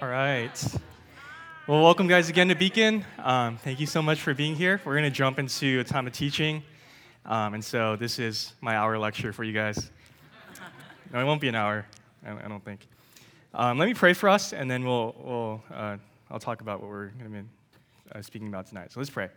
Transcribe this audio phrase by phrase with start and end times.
[0.00, 0.50] All right.
[1.68, 3.04] Well, welcome, guys, again to Beacon.
[3.16, 4.80] Um, thank you so much for being here.
[4.84, 6.64] We're going to jump into a time of teaching.
[7.24, 9.92] Um, and so this is my hour lecture for you guys.
[11.12, 11.86] No, it won't be an hour,
[12.26, 12.88] I don't think.
[13.54, 15.96] Um, let me pray for us, and then we'll, we'll uh,
[16.28, 17.48] I'll talk about what we're going to be
[18.12, 18.90] uh, speaking about tonight.
[18.90, 19.28] So let's pray.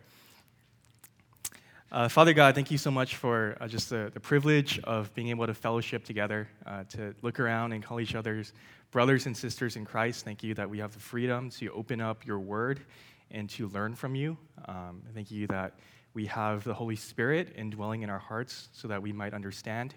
[1.92, 5.28] Uh, Father God, thank you so much for uh, just the, the, privilege of being
[5.28, 8.52] able to fellowship together, uh, to look around and call each other's
[8.90, 10.24] brothers and sisters in Christ.
[10.24, 12.80] Thank you that we have the freedom to open up your word
[13.30, 14.38] and to learn from you.
[14.66, 15.74] Um, thank you that
[16.14, 19.94] we have the Holy Spirit indwelling in our hearts so that we might understand.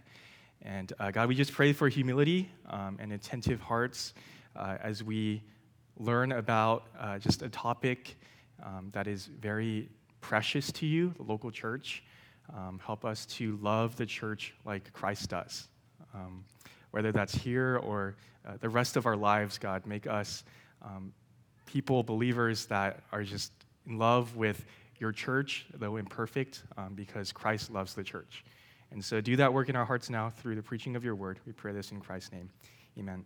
[0.61, 4.13] And uh, God, we just pray for humility um, and attentive hearts
[4.57, 5.41] uh, as we
[5.97, 8.17] learn about uh, just a topic
[8.61, 9.89] um, that is very
[10.19, 12.03] precious to you, the local church.
[12.53, 15.69] Um, help us to love the church like Christ does.
[16.91, 20.43] Whether that's here or uh, the rest of our lives, God, make us
[20.81, 21.13] um,
[21.65, 23.51] people, believers that are just
[23.87, 24.65] in love with
[24.99, 28.43] your church, though imperfect, um, because Christ loves the church.
[28.91, 31.39] And so do that work in our hearts now through the preaching of your word.
[31.45, 32.49] We pray this in Christ's name.
[32.99, 33.23] Amen.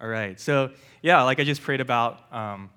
[0.00, 0.38] All right.
[0.40, 0.70] So,
[1.02, 2.70] yeah, like I just prayed about, um,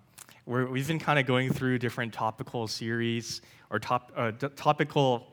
[0.45, 5.32] we have been kind of going through different topical series or top, uh, topical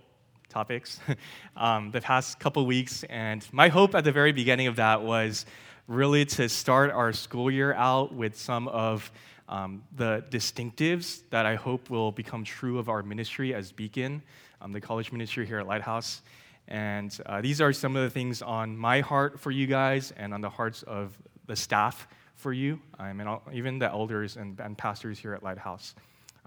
[0.51, 1.01] topics
[1.57, 3.05] um, the past couple weeks.
[3.05, 5.47] And my hope at the very beginning of that was
[5.87, 9.11] really to start our school year out with some of
[9.49, 14.23] um, the distinctives that I hope will become true of our ministry as Beacon,
[14.61, 16.23] um, the college ministry here at Lighthouse.
[16.69, 20.33] And uh, these are some of the things on my heart for you guys and
[20.33, 22.07] on the hearts of the staff
[22.37, 25.95] for you, um, and even the elders and, and pastors here at Lighthouse.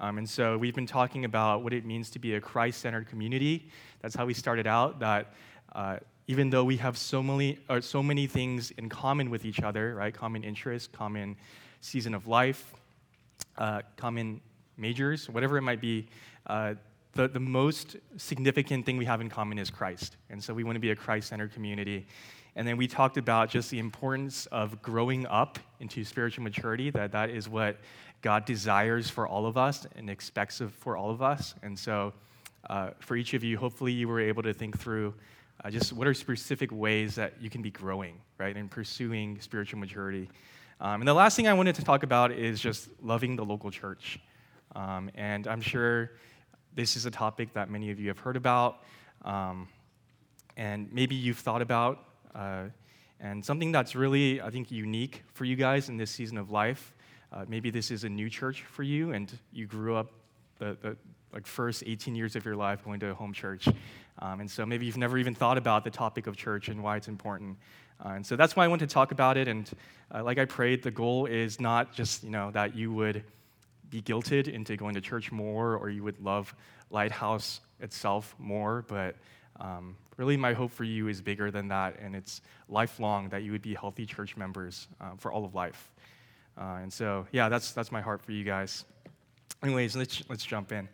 [0.04, 3.08] Um, and so we've been talking about what it means to be a Christ centered
[3.08, 3.70] community.
[4.02, 5.34] That's how we started out, that
[5.74, 9.62] uh, even though we have so many, or so many things in common with each
[9.62, 10.14] other, right?
[10.14, 11.38] Common interests, common
[11.80, 12.74] season of life,
[13.58, 14.42] uh, common
[14.76, 16.10] majors, whatever it might be,
[16.48, 16.74] uh,
[17.14, 20.18] the, the most significant thing we have in common is Christ.
[20.30, 22.06] And so we want to be a Christ centered community.
[22.58, 27.14] And then we talked about just the importance of growing up into spiritual maturity, that
[27.14, 27.78] that is what
[28.24, 31.54] God desires for all of us and expects of, for all of us.
[31.62, 32.14] And so
[32.70, 35.14] uh, for each of you, hopefully you were able to think through
[35.64, 39.78] uh, just what are specific ways that you can be growing, right, and pursuing spiritual
[39.80, 40.30] maturity.
[40.80, 43.70] Um, and the last thing I wanted to talk about is just loving the local
[43.70, 44.20] church.
[44.76, 46.12] Um, and I'm sure
[46.74, 48.84] this is a topic that many of you have heard about,
[49.26, 49.68] um,
[50.58, 52.64] and maybe you've thought about uh,
[53.20, 56.93] and something that's really, I think, unique for you guys in this season of life.
[57.34, 60.12] Uh, maybe this is a new church for you, and you grew up
[60.60, 60.96] the, the
[61.34, 63.68] like first 18 years of your life going to a home church.
[64.20, 66.98] Um, and so maybe you've never even thought about the topic of church and why
[66.98, 67.58] it's important.
[68.06, 69.48] Uh, and so that's why I want to talk about it.
[69.48, 69.70] And
[70.14, 73.24] uh, like I prayed, the goal is not just you know that you would
[73.90, 76.54] be guilted into going to church more or you would love
[76.92, 79.16] Lighthouse itself more, but
[79.60, 83.52] um, really, my hope for you is bigger than that, and it's lifelong that you
[83.52, 85.92] would be healthy church members uh, for all of life.
[86.58, 88.86] Uh, and so, yeah, that's, that's my heart for you guys.
[89.64, 90.88] Anyways, let's, let's jump in.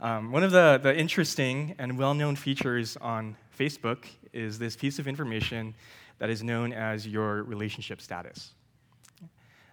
[0.00, 4.98] Um, one of the, the interesting and well known features on Facebook is this piece
[4.98, 5.74] of information
[6.18, 8.52] that is known as your relationship status.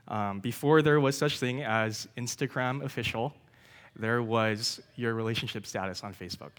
[0.07, 3.33] Um, before there was such thing as Instagram official,
[3.95, 6.51] there was your relationship status on Facebook.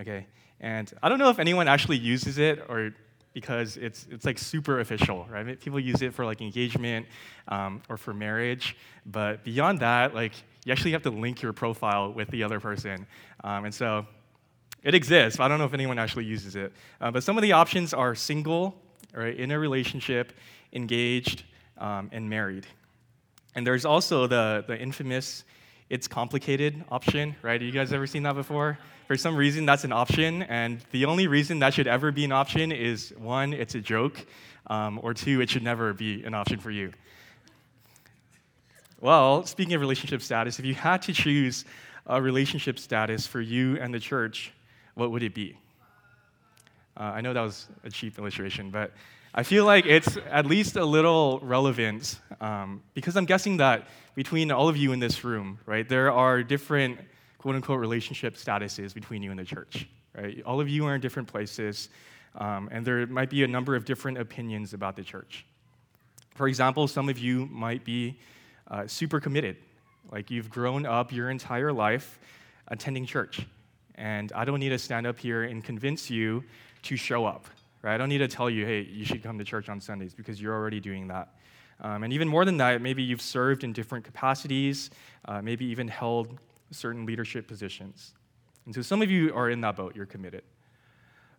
[0.00, 0.26] Okay?
[0.60, 2.94] And I don't know if anyone actually uses it or
[3.32, 5.58] because it's, it's like super official, right?
[5.60, 7.06] People use it for like engagement
[7.48, 8.76] um, or for marriage.
[9.06, 10.32] But beyond that, like
[10.64, 13.06] you actually have to link your profile with the other person.
[13.44, 14.06] Um, and so
[14.82, 15.40] it exists.
[15.40, 16.72] I don't know if anyone actually uses it.
[17.00, 18.74] Uh, but some of the options are single,
[19.14, 20.32] right, in a relationship,
[20.72, 21.44] engaged,
[21.78, 22.66] um, and married.
[23.54, 25.44] And there's also the, the infamous
[25.92, 27.60] it's complicated option, right?
[27.60, 28.78] Have you guys ever seen that before?
[29.12, 32.32] For some reason, that's an option, and the only reason that should ever be an
[32.32, 34.24] option is one, it's a joke,
[34.68, 36.94] um, or two, it should never be an option for you.
[39.02, 41.66] Well, speaking of relationship status, if you had to choose
[42.06, 44.50] a relationship status for you and the church,
[44.94, 45.58] what would it be?
[46.96, 48.92] Uh, I know that was a cheap illustration, but
[49.34, 54.50] I feel like it's at least a little relevant um, because I'm guessing that between
[54.50, 56.98] all of you in this room, right, there are different
[57.42, 60.42] quote unquote relationship statuses between you and the church, right?
[60.46, 61.88] All of you are in different places,
[62.36, 65.44] um, and there might be a number of different opinions about the church.
[66.34, 68.18] For example, some of you might be
[68.70, 69.56] uh, super committed,
[70.10, 72.18] like you've grown up your entire life
[72.68, 73.46] attending church.
[73.96, 76.44] And I don't need to stand up here and convince you
[76.84, 77.46] to show up
[77.82, 77.94] right?
[77.94, 80.40] I don't need to tell you, hey, you should come to church on Sundays because
[80.40, 81.34] you're already doing that.
[81.80, 84.90] Um, and even more than that, maybe you've served in different capacities,
[85.24, 86.38] uh, maybe even held
[86.72, 88.14] certain leadership positions.
[88.66, 90.42] And so some of you are in that boat, you're committed.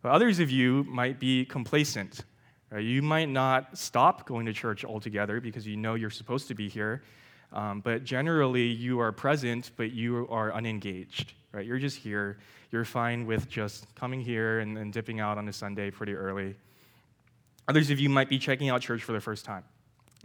[0.02, 2.26] But others of you might be complacent.
[2.70, 2.84] Right?
[2.84, 6.68] You might not stop going to church altogether because you know you're supposed to be
[6.68, 7.04] here,
[7.54, 11.34] um, but generally you are present, but you are unengaged.
[11.52, 11.66] Right?
[11.66, 12.40] You're just here.
[12.72, 16.56] You're fine with just coming here and, and dipping out on a Sunday pretty early.
[17.68, 19.64] Others of you might be checking out church for the first time.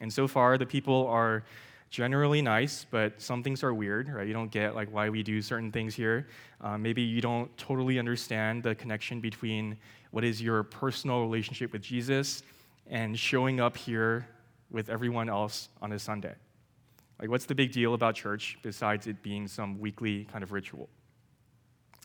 [0.00, 1.44] And so far, the people are
[1.90, 4.26] generally nice, but some things are weird, right?
[4.26, 6.26] You don't get like why we do certain things here.
[6.60, 9.76] Uh, maybe you don't totally understand the connection between
[10.10, 12.42] what is your personal relationship with Jesus
[12.86, 14.26] and showing up here
[14.70, 16.34] with everyone else on a Sunday.
[17.20, 20.88] Like, what's the big deal about church besides it being some weekly kind of ritual?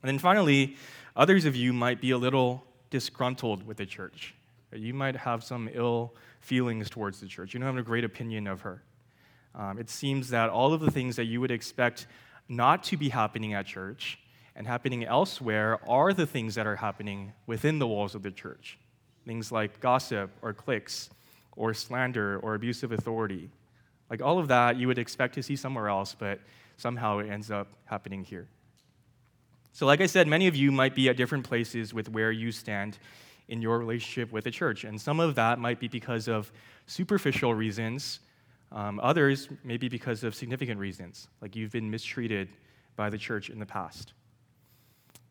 [0.02, 0.76] And then finally,
[1.16, 4.34] others of you might be a little disgruntled with the church.
[4.74, 7.54] You might have some ill feelings towards the church.
[7.54, 8.82] You don't have a great opinion of her.
[9.56, 12.08] Um, it seems that all of the things that you would expect
[12.50, 14.20] not to be happening at church
[14.56, 18.78] and happening elsewhere are the things that are happening within the walls of the church.
[19.26, 21.10] Things like gossip or cliques
[21.56, 23.50] or slander or abusive authority.
[24.10, 26.40] Like all of that you would expect to see somewhere else, but
[26.78, 28.48] somehow it ends up happening here.
[29.72, 32.52] So, like I said, many of you might be at different places with where you
[32.52, 33.00] stand
[33.48, 34.84] in your relationship with the church.
[34.84, 36.52] And some of that might be because of
[36.86, 38.20] superficial reasons
[38.74, 42.50] um, others, maybe because of significant reasons, like you've been mistreated
[42.96, 44.14] by the church in the past.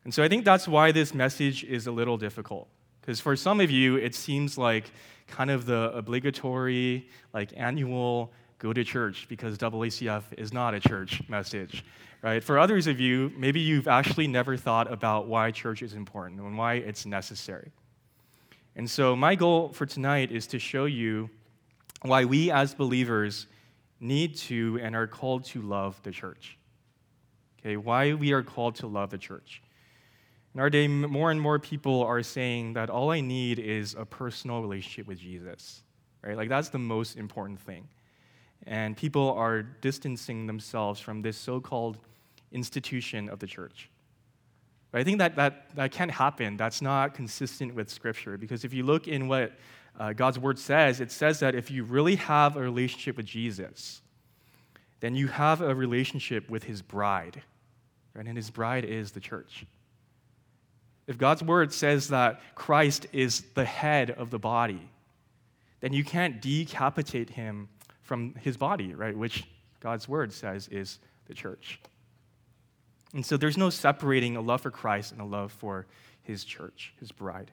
[0.05, 2.67] And so I think that's why this message is a little difficult.
[3.01, 4.91] Because for some of you, it seems like
[5.27, 11.21] kind of the obligatory, like annual go to church because AACF is not a church
[11.27, 11.83] message,
[12.21, 12.41] right?
[12.41, 16.57] For others of you, maybe you've actually never thought about why church is important and
[16.57, 17.71] why it's necessary.
[18.77, 21.29] And so my goal for tonight is to show you
[22.03, 23.47] why we as believers
[23.99, 26.57] need to and are called to love the church.
[27.59, 29.61] Okay, why we are called to love the church.
[30.53, 34.05] In our day, more and more people are saying that all I need is a
[34.05, 35.81] personal relationship with Jesus,
[36.21, 36.37] right?
[36.37, 37.87] Like that's the most important thing.
[38.67, 41.97] And people are distancing themselves from this so called
[42.51, 43.89] institution of the church.
[44.91, 46.55] But I think that, that that can't happen.
[46.55, 49.53] That's not consistent with Scripture because if you look in what
[49.99, 54.01] uh, God's word says, it says that if you really have a relationship with Jesus,
[54.99, 57.41] then you have a relationship with his bride.
[58.13, 58.25] Right?
[58.25, 59.65] And his bride is the church.
[61.07, 64.89] If God's word says that Christ is the head of the body,
[65.81, 67.67] then you can't decapitate him
[68.01, 69.17] from his body, right?
[69.17, 69.43] Which
[69.81, 71.79] God's word says is the church.
[73.13, 75.85] And so there's no separating a love for Christ and a love for
[76.21, 77.51] his church, his bride.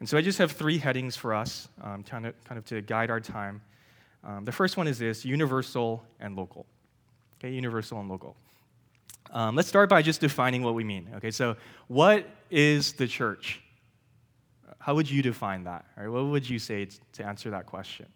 [0.00, 2.80] And so I just have three headings for us, um, kind, of, kind of to
[2.80, 3.60] guide our time.
[4.24, 6.66] Um, the first one is this universal and local.
[7.38, 8.34] Okay, universal and local.
[9.30, 11.08] Um, let's start by just defining what we mean.
[11.16, 11.56] Okay, so
[11.88, 13.60] what is the church?
[14.78, 15.84] How would you define that?
[15.96, 16.08] Right?
[16.08, 18.06] What would you say to answer that question?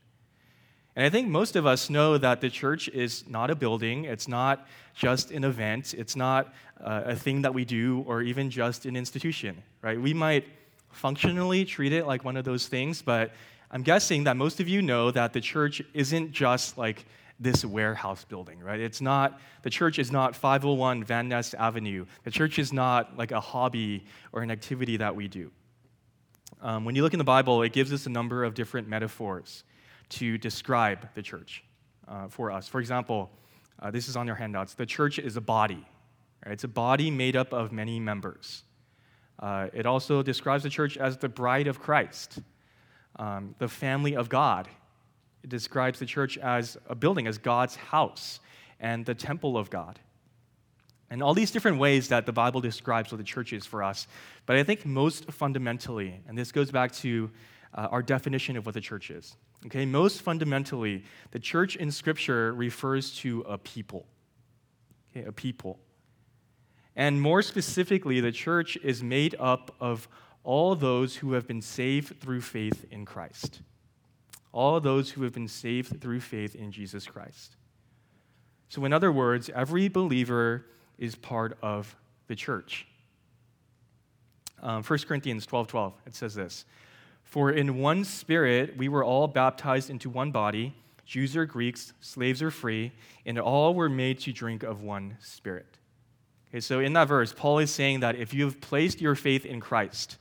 [0.97, 4.29] And I think most of us know that the church is not a building, it's
[4.29, 8.87] not just an event, it's not uh, a thing that we do, or even just
[8.87, 10.01] an institution, right?
[10.01, 10.47] We might
[10.95, 13.33] functionally treat it like one of those things, but
[13.71, 17.05] I'm guessing that most of you know that the church isn't just like
[17.41, 18.79] this warehouse building, right?
[18.79, 22.07] It's not, the church is not 501 Van Ness Avenue.
[22.23, 25.51] The church is not like a hobby or an activity that we do.
[26.63, 29.65] Um, when you look in the Bible, it gives us a number of different metaphors
[30.11, 31.65] to describe the church
[32.07, 32.69] uh, for us.
[32.69, 33.31] For example,
[33.81, 34.75] uh, this is on your handouts.
[34.75, 35.85] The church is a body.
[36.45, 36.53] Right?
[36.53, 38.63] It's a body made up of many members.
[39.39, 42.41] Uh, it also describes the church as the bride of Christ,
[43.17, 44.69] um, the family of God.
[45.43, 48.41] It describes the church as a building, as God's house,
[48.81, 49.99] and the temple of God.
[51.11, 54.09] And all these different ways that the Bible describes what the church is for us.
[54.47, 57.31] But I think most fundamentally, and this goes back to
[57.75, 59.37] uh, our definition of what the church is.
[59.67, 64.07] Okay, most fundamentally, the church in Scripture refers to a people.
[65.11, 65.79] Okay, a people.
[66.97, 70.09] And more specifically, the church is made up of
[70.45, 73.63] all those who have been saved through faith in Christ.
[74.53, 77.57] All those who have been saved through faith in Jesus Christ.
[78.69, 80.67] So, in other words, every believer
[80.99, 81.97] is part of
[82.29, 82.87] the church.
[84.63, 86.65] Um, 1 Corinthians 12 12, it says this
[87.23, 90.75] For in one spirit we were all baptized into one body,
[91.05, 92.93] Jews or Greeks, slaves or free,
[93.27, 95.79] and all were made to drink of one spirit.
[96.55, 99.45] Okay, so in that verse, Paul is saying that if you have placed your faith
[99.45, 100.19] in Christ,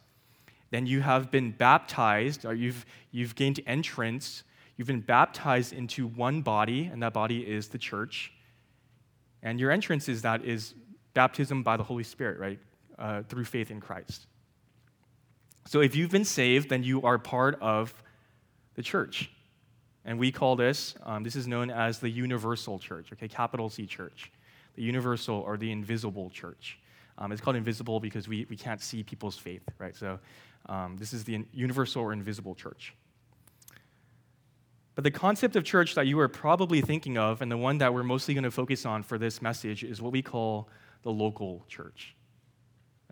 [0.72, 4.44] then you have been baptized, or you've, you've gained entrance,
[4.76, 8.34] You've been baptized into one body, and that body is the church.
[9.44, 10.74] And your entrance is that is
[11.14, 12.60] baptism by the Holy Spirit, right?
[12.98, 14.26] Uh, through faith in Christ.
[15.66, 17.94] So if you've been saved, then you are part of
[18.76, 19.30] the church.
[20.06, 23.86] And we call this, um, this is known as the universal church, okay, capital C
[23.86, 24.32] church.
[24.76, 26.80] The universal or the invisible church.
[27.18, 29.96] Um, it's called invisible because we, we can't see people's faith, right?
[29.96, 30.20] So
[30.68, 32.94] um, this is the universal or invisible church.
[34.96, 37.94] But the concept of church that you are probably thinking of, and the one that
[37.94, 40.70] we're mostly going to focus on for this message, is what we call
[41.02, 42.16] the local church.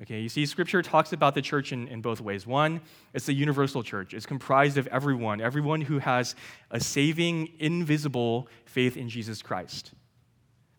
[0.01, 2.47] Okay, you see, Scripture talks about the church in, in both ways.
[2.47, 2.81] One,
[3.13, 4.13] it's the universal church.
[4.13, 6.35] It's comprised of everyone, everyone who has
[6.71, 9.91] a saving, invisible faith in Jesus Christ.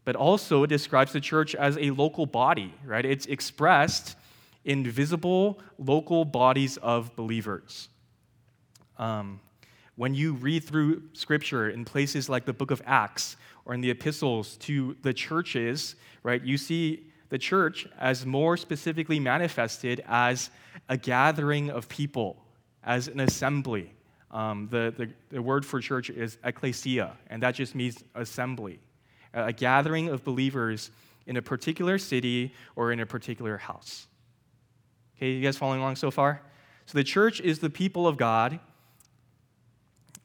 [0.05, 3.05] But also, it describes the church as a local body, right?
[3.05, 4.17] It's expressed
[4.65, 7.89] in visible local bodies of believers.
[8.99, 9.41] Um,
[9.97, 13.91] when you read through Scripture in places like the book of Acts or in the
[13.91, 20.51] epistles to the churches, right, you see the church as more specifically manifested as
[20.89, 22.37] a gathering of people,
[22.85, 23.93] as an assembly.
[24.31, 28.81] Um, the, the, the word for church is ecclesia, and that just means assembly,
[29.35, 30.91] a gathering of believers
[31.27, 34.07] in a particular city or in a particular house.
[35.17, 36.43] Okay, you guys following along so far?
[36.87, 38.59] So the church is the people of God.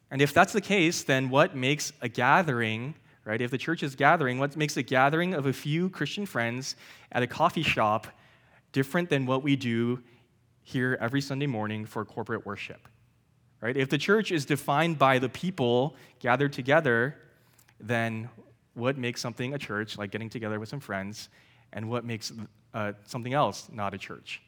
[0.09, 2.95] And if that's the case, then what makes a gathering
[3.27, 3.41] right?
[3.41, 6.77] If the church is gathering, what makes a gathering of a few Christian friends
[7.11, 8.07] at a coffee shop
[8.71, 10.01] different than what we do
[10.63, 12.87] here every Sunday morning for corporate worship?
[13.59, 13.75] Right?
[13.75, 17.17] If the church is defined by the people gathered together,
[17.81, 18.29] then
[18.77, 21.29] what makes something a church, like getting together with some friends,
[21.73, 22.31] and what makes
[22.73, 24.41] uh, something else not a church?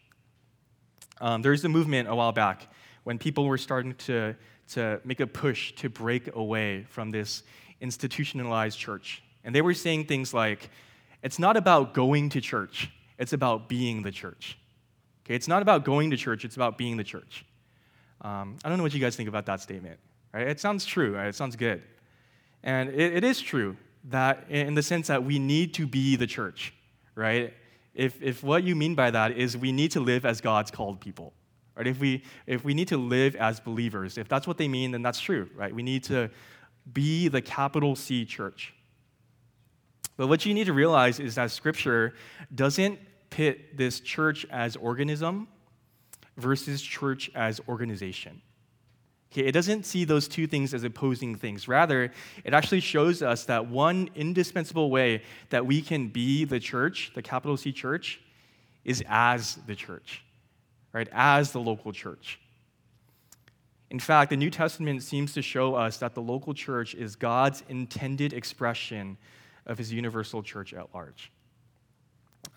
[1.20, 2.72] Um, was a movement a while back
[3.04, 4.36] when people were starting to,
[4.70, 7.44] to make a push to break away from this
[7.82, 9.24] institutionalized church.
[9.44, 10.70] And they were saying things like,
[11.24, 14.58] it's not about going to church, it's about being the church.
[15.26, 17.46] Okay, it's not about going to church, it's about being the church.
[18.22, 20.00] Um, I don't know what you guys think about that statement.
[20.34, 20.48] Right?
[20.48, 21.28] It sounds true, right?
[21.28, 21.82] it sounds good.
[22.62, 23.76] And it, it is true
[24.10, 26.74] that in the sense that we need to be the church,
[27.16, 27.54] right?
[27.94, 31.02] If, if what you mean by that is we need to live as God's called
[31.02, 31.34] people,
[31.76, 31.88] right?
[31.88, 35.02] If we, if we need to live as believers, if that's what they mean, then
[35.02, 35.74] that's true, right?
[35.74, 36.30] We need to
[36.92, 38.74] be the capital C church.
[40.18, 42.14] But what you need to realize is that Scripture
[42.54, 43.00] doesn't
[43.30, 45.48] pit this church as organism
[46.38, 48.42] versus church as organization.
[49.32, 51.68] Okay, it doesn't see those two things as opposing things.
[51.68, 52.12] Rather,
[52.44, 57.22] it actually shows us that one indispensable way that we can be the church, the
[57.22, 58.22] capital C church,
[58.84, 60.24] is as the church,
[60.94, 61.08] right?
[61.12, 62.40] As the local church.
[63.92, 67.64] In fact, the New Testament seems to show us that the local church is God's
[67.70, 69.18] intended expression
[69.66, 71.32] of his universal church at large.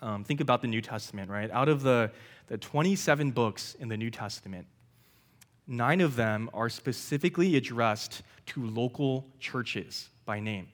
[0.01, 1.49] Um, think about the New Testament, right?
[1.51, 2.11] Out of the,
[2.47, 4.65] the 27 books in the New Testament,
[5.67, 10.67] nine of them are specifically addressed to local churches by name.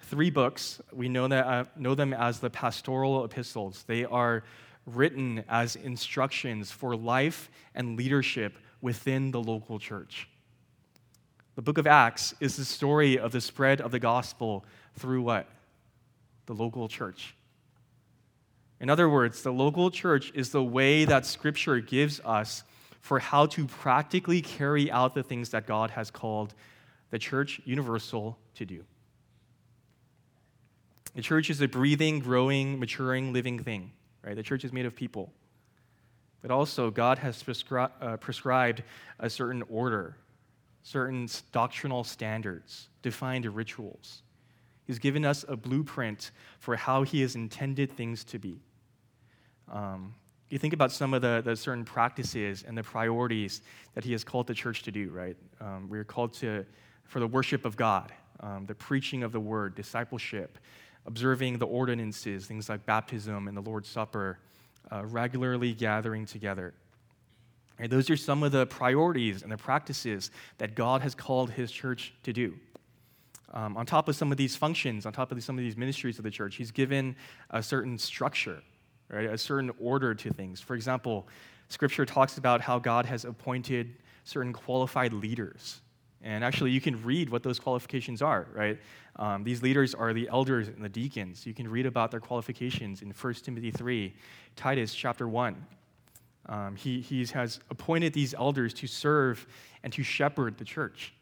[0.00, 3.84] Three books, we know, that, uh, know them as the pastoral epistles.
[3.86, 4.44] They are
[4.86, 10.28] written as instructions for life and leadership within the local church.
[11.54, 14.64] The book of Acts is the story of the spread of the gospel
[14.98, 15.48] through what?
[16.46, 17.34] The local church.
[18.80, 22.64] In other words, the local church is the way that Scripture gives us
[23.04, 26.54] for how to practically carry out the things that God has called
[27.10, 28.82] the church universal to do.
[31.14, 33.92] The church is a breathing, growing, maturing, living thing,
[34.22, 34.34] right?
[34.34, 35.30] The church is made of people.
[36.40, 38.82] But also, God has prescri- uh, prescribed
[39.18, 40.16] a certain order,
[40.82, 44.22] certain doctrinal standards, defined rituals.
[44.86, 48.62] He's given us a blueprint for how He has intended things to be.
[49.70, 50.14] Um,
[50.54, 53.60] you think about some of the, the certain practices and the priorities
[53.94, 55.36] that He has called the church to do, right?
[55.60, 56.64] Um, we're called to
[57.02, 60.58] for the worship of God, um, the preaching of the word, discipleship,
[61.06, 64.38] observing the ordinances, things like baptism and the Lord's Supper
[64.92, 66.72] uh, regularly gathering together.
[67.80, 71.72] And those are some of the priorities and the practices that God has called His
[71.72, 72.54] church to do.
[73.52, 76.18] Um, on top of some of these functions, on top of some of these ministries
[76.18, 77.16] of the church, He's given
[77.50, 78.62] a certain structure,
[79.08, 79.30] right?
[79.30, 80.60] A certain order to things.
[80.60, 81.28] For example,
[81.68, 83.94] Scripture talks about how God has appointed
[84.24, 85.80] certain qualified leaders
[86.24, 88.80] and actually, you can read what those qualifications are, right?
[89.16, 91.44] Um, these leaders are the elders and the deacons.
[91.46, 94.14] You can read about their qualifications in 1 Timothy 3,
[94.56, 95.66] Titus chapter 1.
[96.46, 99.46] Um, he, he has appointed these elders to serve
[99.82, 101.12] and to shepherd the church.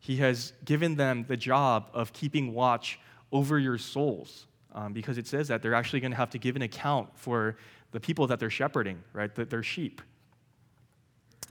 [0.00, 2.98] He has given them the job of keeping watch
[3.30, 6.56] over your souls um, because it says that they're actually going to have to give
[6.56, 7.56] an account for
[7.92, 9.34] the people that they're shepherding, right?
[9.34, 10.00] That they're sheep.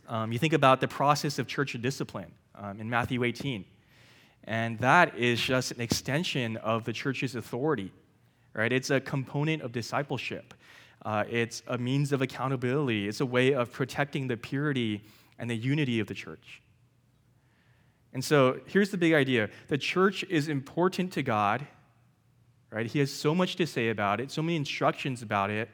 [0.07, 3.63] Um, you think about the process of church discipline um, in Matthew 18,
[4.45, 7.91] and that is just an extension of the church's authority,
[8.53, 8.73] right?
[8.73, 10.53] It's a component of discipleship.
[11.03, 13.07] Uh, it's a means of accountability.
[13.07, 15.01] It's a way of protecting the purity
[15.39, 16.61] and the unity of the church.
[18.13, 21.65] And so here's the big idea the church is important to God,
[22.71, 22.85] right?
[22.85, 25.69] He has so much to say about it, so many instructions about it,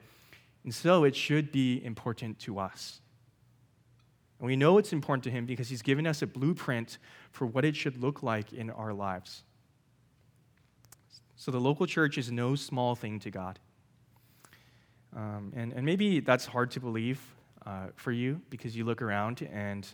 [0.63, 2.99] and so it should be important to us.
[4.39, 6.97] And we know it's important to Him because He's given us a blueprint
[7.31, 9.43] for what it should look like in our lives.
[11.35, 13.59] So the local church is no small thing to God.
[15.15, 17.21] Um, and, and maybe that's hard to believe
[17.65, 19.87] uh, for you because you look around and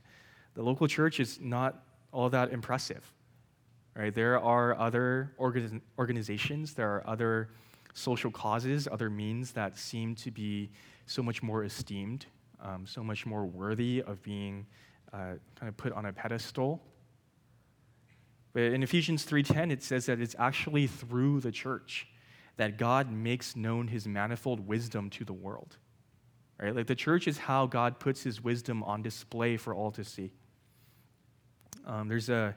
[0.53, 3.11] the local church is not all that impressive.
[3.95, 4.13] Right?
[4.13, 7.49] There are other organ- organizations, there are other
[7.93, 10.71] social causes, other means that seem to be
[11.05, 12.25] so much more esteemed,
[12.61, 14.65] um, so much more worthy of being
[15.13, 16.81] uh, kind of put on a pedestal.
[18.53, 22.07] But in Ephesians 3:10 it says that it's actually through the church
[22.57, 25.77] that God makes known his manifold wisdom to the world.
[26.59, 26.75] Right?
[26.75, 30.31] Like the church is how God puts his wisdom on display for all to see.
[31.85, 32.55] Um, there's a,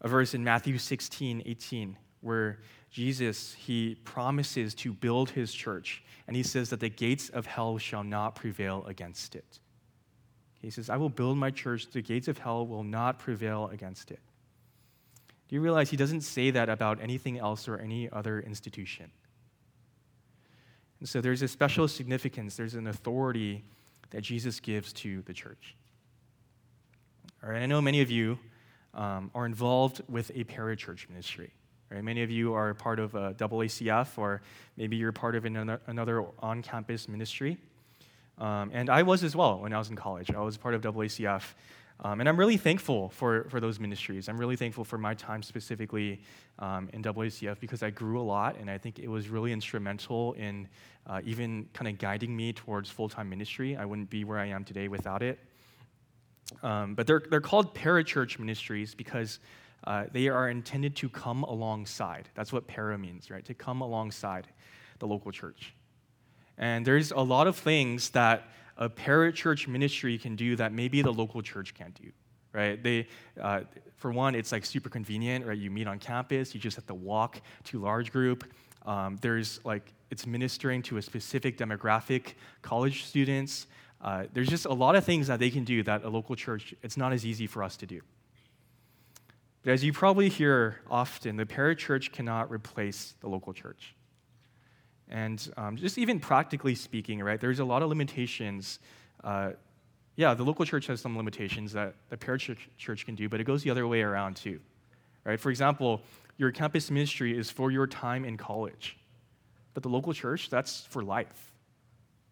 [0.00, 2.58] a verse in Matthew 16, 18, where
[2.90, 7.78] Jesus, he promises to build his church, and he says that the gates of hell
[7.78, 9.60] shall not prevail against it.
[10.60, 14.10] He says, I will build my church, the gates of hell will not prevail against
[14.10, 14.20] it.
[15.48, 19.10] Do you realize he doesn't say that about anything else or any other institution?
[21.00, 23.64] And so there's a special significance, there's an authority
[24.10, 25.74] that Jesus gives to the church.
[27.42, 28.38] All right, I know many of you
[28.94, 31.52] um, are involved with a parachurch ministry.
[31.90, 32.04] Right?
[32.04, 34.42] Many of you are part of a AACF, or
[34.76, 37.58] maybe you're part of another on campus ministry.
[38.38, 40.30] Um, and I was as well when I was in college.
[40.30, 41.42] I was part of AACF.
[42.02, 44.28] Um, and I'm really thankful for, for those ministries.
[44.28, 46.22] I'm really thankful for my time specifically
[46.58, 50.32] um, in AACF because I grew a lot, and I think it was really instrumental
[50.34, 50.66] in
[51.06, 53.76] uh, even kind of guiding me towards full time ministry.
[53.76, 55.38] I wouldn't be where I am today without it.
[56.62, 59.38] Um, but they're, they're called parachurch ministries because
[59.84, 62.28] uh, they are intended to come alongside.
[62.34, 63.44] That's what para means, right?
[63.46, 64.46] To come alongside
[64.98, 65.74] the local church.
[66.58, 71.12] And there's a lot of things that a parachurch ministry can do that maybe the
[71.12, 72.10] local church can't do,
[72.52, 72.82] right?
[72.82, 73.08] They,
[73.40, 73.62] uh,
[73.96, 75.56] for one, it's like super convenient, right?
[75.56, 78.44] You meet on campus, you just have to walk to large group.
[78.86, 83.66] Um, there's like, it's ministering to a specific demographic, college students.
[84.02, 86.74] Uh, there's just a lot of things that they can do that a local church,
[86.82, 88.00] it's not as easy for us to do.
[89.62, 93.94] But as you probably hear often, the parachurch cannot replace the local church.
[95.10, 98.78] And um, just even practically speaking, right, there's a lot of limitations.
[99.22, 99.50] Uh,
[100.16, 103.44] yeah, the local church has some limitations that the parachurch church can do, but it
[103.44, 104.60] goes the other way around too.
[105.24, 105.38] Right?
[105.38, 106.00] For example,
[106.38, 108.96] your campus ministry is for your time in college,
[109.74, 111.50] but the local church, that's for life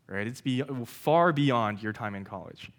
[0.09, 0.27] right?
[0.27, 2.71] It's be, far beyond your time in college.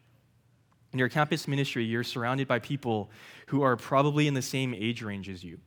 [0.92, 3.12] In your campus ministry, you're surrounded by people
[3.48, 5.60] who are probably in the same age range as you.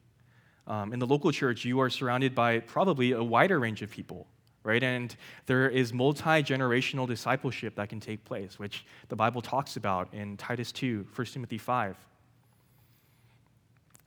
[0.66, 4.26] Um, in the local church, you are surrounded by probably a wider range of people,
[4.64, 4.82] right?
[4.82, 5.14] And
[5.46, 10.36] there is multi generational discipleship that can take place, which the Bible talks about in
[10.36, 11.96] Titus 2, 1 Timothy 5.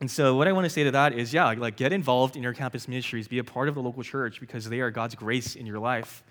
[0.01, 2.43] And so, what I want to say to that is, yeah, like get involved in
[2.43, 5.55] your campus ministries, be a part of the local church because they are God's grace
[5.55, 6.23] in your life.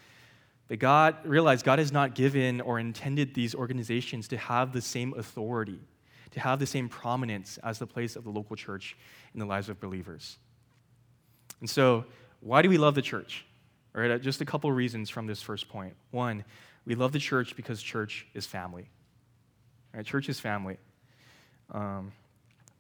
[0.69, 5.15] But God, realize God has not given or intended these organizations to have the same
[5.17, 5.81] authority,
[6.31, 8.97] to have the same prominence as the place of the local church
[9.35, 10.39] in the lives of believers.
[11.61, 12.05] And so,
[12.41, 13.45] why do we love the church?
[13.95, 15.95] All right, just a couple reasons from this first point.
[16.11, 16.45] One,
[16.87, 18.89] we love the church because church is family.
[19.93, 20.79] All right, church is family.
[21.71, 22.13] Um,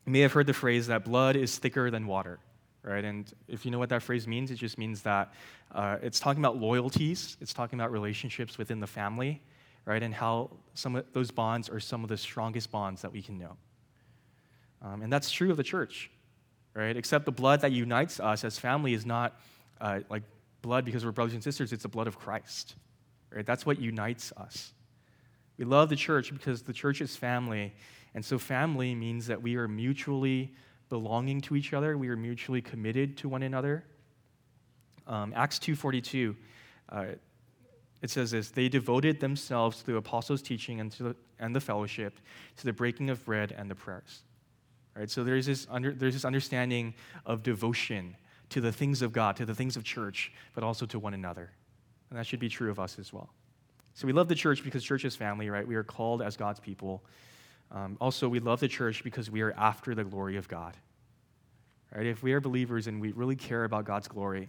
[0.06, 2.38] you may have heard the phrase that blood is thicker than water
[2.84, 3.04] right?
[3.04, 5.32] And if you know what that phrase means, it just means that
[5.74, 9.42] uh, it's talking about loyalties, it's talking about relationships within the family,
[9.86, 10.02] right?
[10.02, 13.38] And how some of those bonds are some of the strongest bonds that we can
[13.38, 13.56] know.
[14.82, 16.10] Um, and that's true of the church,
[16.74, 16.96] right?
[16.96, 19.40] Except the blood that unites us as family is not
[19.80, 20.22] uh, like
[20.60, 22.74] blood because we're brothers and sisters, it's the blood of Christ,
[23.34, 23.46] right?
[23.46, 24.72] That's what unites us.
[25.56, 27.72] We love the church because the church is family.
[28.14, 30.54] And so, family means that we are mutually
[30.94, 31.98] belonging to each other.
[31.98, 33.82] We are mutually committed to one another.
[35.08, 36.36] Um, Acts 2.42,
[36.88, 37.04] uh,
[38.00, 41.60] it says this, they devoted themselves to the apostles' teaching and, to the, and the
[41.60, 42.20] fellowship,
[42.58, 44.22] to the breaking of bread and the prayers.
[44.94, 45.10] Right?
[45.10, 46.94] So there's this, under, there's this understanding
[47.26, 48.16] of devotion
[48.50, 51.50] to the things of God, to the things of church, but also to one another.
[52.10, 53.30] And that should be true of us as well.
[53.94, 55.66] So we love the church because church is family, right?
[55.66, 57.02] We are called as God's people.
[57.74, 60.76] Um, also, we love the church because we are after the glory of God.
[61.94, 62.06] Right?
[62.06, 64.48] If we are believers and we really care about God's glory,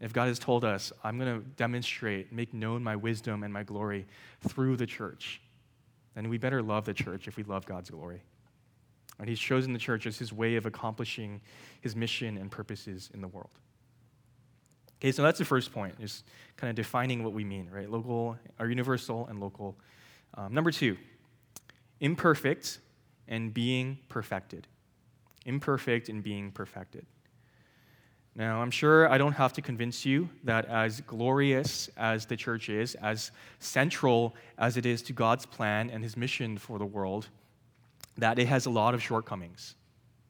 [0.00, 3.62] if God has told us, I'm going to demonstrate, make known my wisdom and my
[3.62, 4.06] glory
[4.46, 5.40] through the church,
[6.14, 8.22] then we better love the church if we love God's glory.
[9.18, 11.40] And He's chosen the church as His way of accomplishing
[11.80, 13.50] His mission and purposes in the world.
[15.00, 16.24] Okay, so that's the first point, just
[16.56, 17.90] kind of defining what we mean, right?
[17.90, 19.76] Local, or universal and local.
[20.34, 20.96] Um, number two,
[22.00, 22.78] imperfect
[23.28, 24.66] and being perfected.
[25.46, 27.06] Imperfect and being perfected.
[28.36, 32.68] Now, I'm sure I don't have to convince you that as glorious as the church
[32.68, 33.30] is, as
[33.60, 37.28] central as it is to God's plan and his mission for the world,
[38.18, 39.76] that it has a lot of shortcomings.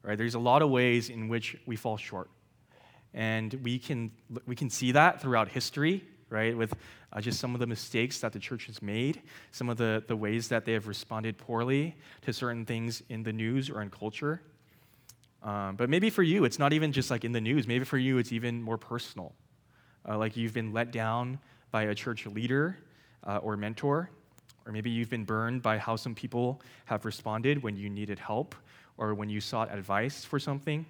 [0.03, 0.19] Right?
[0.19, 2.29] There's a lot of ways in which we fall short.
[3.15, 4.11] And we can,
[4.47, 6.75] we can see that throughout history, right, with
[7.15, 9.23] uh, just some of the mistakes that the church has made,
[9.53, 13.33] some of the, the ways that they have responded poorly to certain things in the
[13.33, 14.43] news or in culture.
[15.43, 17.69] Um, but maybe for you, it's not even just like in the news.
[17.69, 19.35] Maybe for you, it's even more personal.
[20.09, 21.39] Uh, like you've been let down
[21.71, 22.79] by a church leader
[23.27, 24.11] uh, or mentor,
[24.67, 28.55] or maybe you've been burned by how some people have responded when you needed help
[28.97, 30.87] or when you sought advice for something.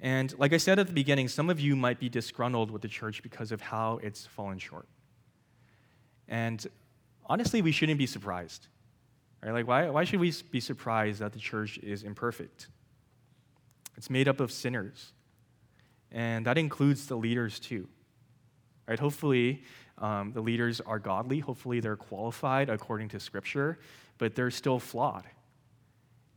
[0.00, 2.88] And like I said at the beginning, some of you might be disgruntled with the
[2.88, 4.86] church because of how it's fallen short.
[6.28, 6.64] And
[7.26, 8.68] honestly, we shouldn't be surprised.
[9.42, 9.52] Right?
[9.52, 12.68] Like, why, why should we be surprised that the church is imperfect?
[13.96, 15.12] It's made up of sinners,
[16.12, 17.88] and that includes the leaders too.
[18.86, 18.98] Right?
[18.98, 19.64] Hopefully,
[19.98, 21.40] um, the leaders are godly.
[21.40, 23.78] Hopefully, they're qualified according to Scripture,
[24.18, 25.24] but they're still flawed.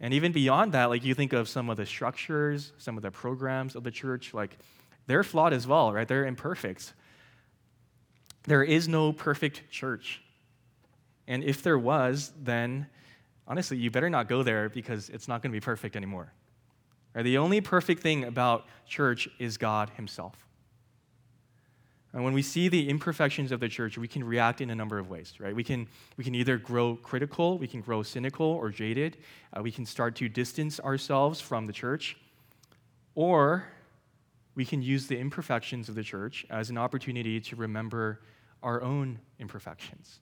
[0.02, 3.12] And even beyond that, like you think of some of the structures, some of the
[3.12, 4.58] programs of the church, like
[5.06, 6.08] they're flawed as well, right?
[6.08, 6.94] They're imperfect.
[8.44, 10.24] There is no perfect church.
[11.28, 12.88] And if there was, then
[13.48, 16.34] honestly, you better not go there because it's not going to be perfect anymore.
[17.14, 17.24] Right?
[17.24, 20.48] The only perfect thing about church is God Himself.
[22.13, 25.00] And when we see the imperfections of the church, we can react in a number
[25.00, 25.56] of ways, right?
[25.56, 29.17] We can, we can either grow critical, we can grow cynical or jaded,
[29.56, 32.17] uh, we can start to distance ourselves from the church,
[33.15, 33.65] or
[34.56, 38.21] we can use the imperfections of the church as an opportunity to remember
[38.62, 40.19] our own imperfections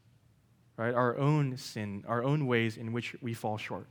[0.79, 0.93] right?
[0.93, 3.85] Our own sin, our own ways in which we fall short.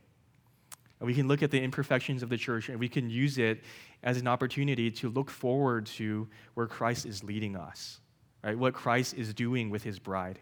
[1.00, 3.62] We can look at the imperfections of the church and we can use it
[4.02, 8.00] as an opportunity to look forward to where Christ is leading us,
[8.42, 8.58] right?
[8.58, 10.40] What Christ is doing with his bride.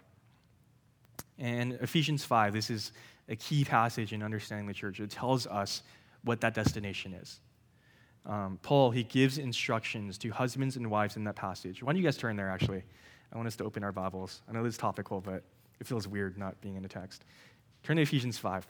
[1.38, 2.92] And Ephesians 5, this is
[3.29, 5.01] a key passage in understanding the church.
[5.01, 5.83] It tells us
[6.25, 7.40] what that destination is.
[8.25, 11.83] Um, Paul, he gives instructions to husbands and wives in that passage.
[11.83, 12.83] Why don't you guys turn there, actually?
[13.33, 14.42] I want us to open our Bibles.
[14.49, 15.42] I know this is topical, but
[15.79, 17.25] it feels weird not being in the text.
[17.83, 18.66] Turn to Ephesians 5.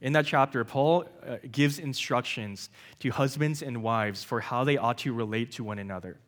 [0.00, 4.98] In that chapter, Paul uh, gives instructions to husbands and wives for how they ought
[4.98, 6.18] to relate to one another.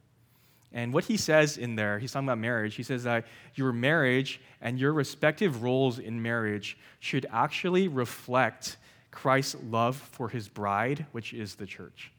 [0.73, 2.77] And what he says in there, he's talking about marriage.
[2.77, 8.77] He says that your marriage and your respective roles in marriage should actually reflect
[9.11, 12.13] Christ's love for his bride, which is the church.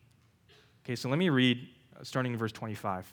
[0.84, 3.12] Okay, so let me read uh, starting in verse 25.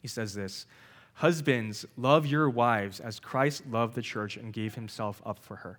[0.00, 0.66] He says this
[1.14, 5.78] Husbands, love your wives as Christ loved the church and gave himself up for her,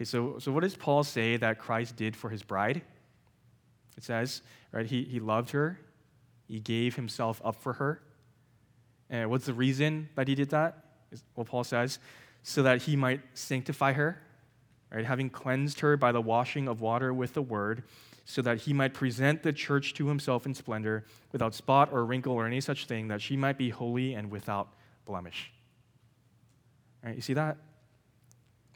[0.00, 2.80] Okay, so, so what does Paul say that Christ did for his bride?
[3.98, 4.40] It says,
[4.72, 5.78] right, he, he loved her,
[6.48, 8.00] he gave himself up for her.
[9.10, 10.84] And what's the reason that he did that?
[11.12, 11.98] Is what Paul says,
[12.42, 14.22] so that he might sanctify her,
[14.90, 17.82] right, having cleansed her by the washing of water with the word
[18.24, 22.32] so that he might present the church to himself in splendor, without spot or wrinkle
[22.32, 24.72] or any such thing, that she might be holy and without
[25.04, 25.52] blemish.
[27.04, 27.58] Right, you see that?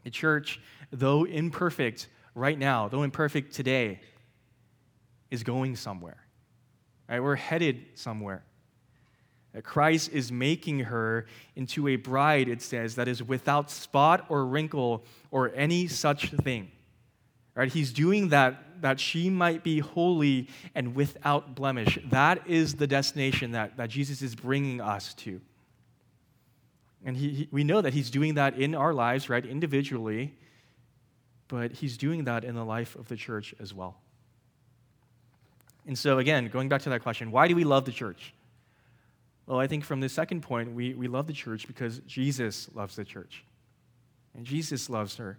[0.04, 0.60] The church,
[0.92, 4.00] though imperfect right now, though imperfect today,
[5.30, 6.18] is going somewhere.
[7.08, 7.20] Right?
[7.20, 8.44] we're headed somewhere.
[9.62, 15.04] Christ is making her into a bride, it says, that is without spot or wrinkle
[15.30, 16.70] or any such thing.
[17.54, 17.72] Right?
[17.72, 21.98] He's doing that that she might be holy and without blemish.
[22.10, 25.40] That is the destination that, that Jesus is bringing us to.
[27.04, 30.34] And he, he, we know that he's doing that in our lives, right, individually,
[31.48, 33.96] but he's doing that in the life of the church as well.
[35.86, 38.32] And so, again, going back to that question, why do we love the church?
[39.46, 42.96] Well, I think from the second point, we, we love the church because Jesus loves
[42.96, 43.44] the church.
[44.34, 45.38] And Jesus loves her.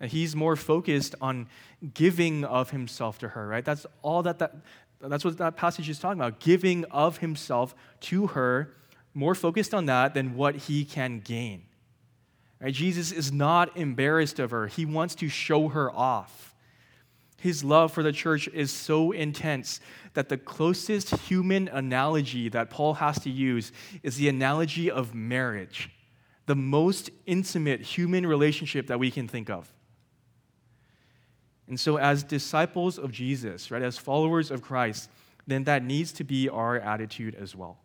[0.00, 1.46] And he's more focused on
[1.92, 3.64] giving of himself to her, right?
[3.64, 4.56] That's all that, that
[5.00, 6.40] that's what that passage is talking about.
[6.40, 8.74] Giving of himself to her,
[9.14, 11.64] more focused on that than what he can gain.
[12.60, 12.74] Right?
[12.74, 14.66] Jesus is not embarrassed of her.
[14.66, 16.54] He wants to show her off.
[17.38, 19.80] His love for the church is so intense
[20.14, 23.70] that the closest human analogy that Paul has to use
[24.02, 25.90] is the analogy of marriage,
[26.46, 29.70] the most intimate human relationship that we can think of.
[31.68, 35.10] And so, as disciples of Jesus, right, as followers of Christ,
[35.46, 37.78] then that needs to be our attitude as well.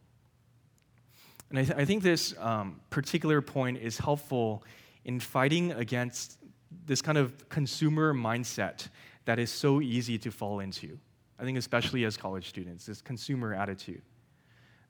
[1.50, 4.64] And I, th- I think this um, particular point is helpful
[5.06, 6.38] in fighting against
[6.86, 8.88] this kind of consumer mindset
[9.26, 11.00] that is so easy to fall into.
[11.40, 14.02] I think, especially as college students, this consumer attitude.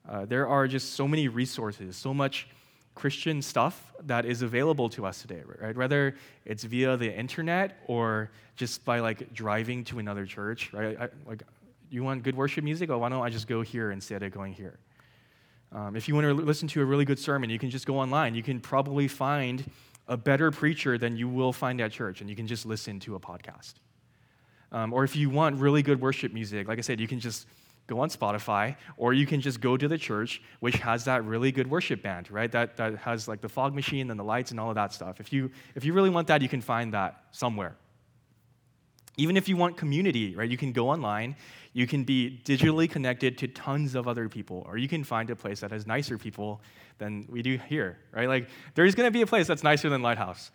[0.08, 2.48] Uh, there are just so many resources, so much
[2.94, 5.76] Christian stuff that is available to us today, right?
[5.76, 10.96] Whether it's via the internet or just by like driving to another church, right?
[11.00, 11.44] I, like,
[11.88, 12.90] you want good worship music?
[12.90, 14.78] Oh, why don't I just go here instead of going here?
[15.72, 17.98] Um, if you want to listen to a really good sermon, you can just go
[17.98, 18.34] online.
[18.34, 19.70] You can probably find
[20.08, 23.14] a better preacher than you will find at church, and you can just listen to
[23.14, 23.74] a podcast.
[24.72, 27.46] Um, or if you want really good worship music, like I said, you can just
[27.86, 31.50] go on Spotify, or you can just go to the church, which has that really
[31.50, 32.50] good worship band, right?
[32.52, 35.20] That, that has like the fog machine and the lights and all of that stuff.
[35.20, 37.76] If you, if you really want that, you can find that somewhere.
[39.16, 41.36] Even if you want community, right, you can go online,
[41.72, 45.36] you can be digitally connected to tons of other people, or you can find a
[45.36, 46.60] place that has nicer people
[46.98, 48.28] than we do here, right?
[48.28, 50.50] Like, there's gonna be a place that's nicer than Lighthouse.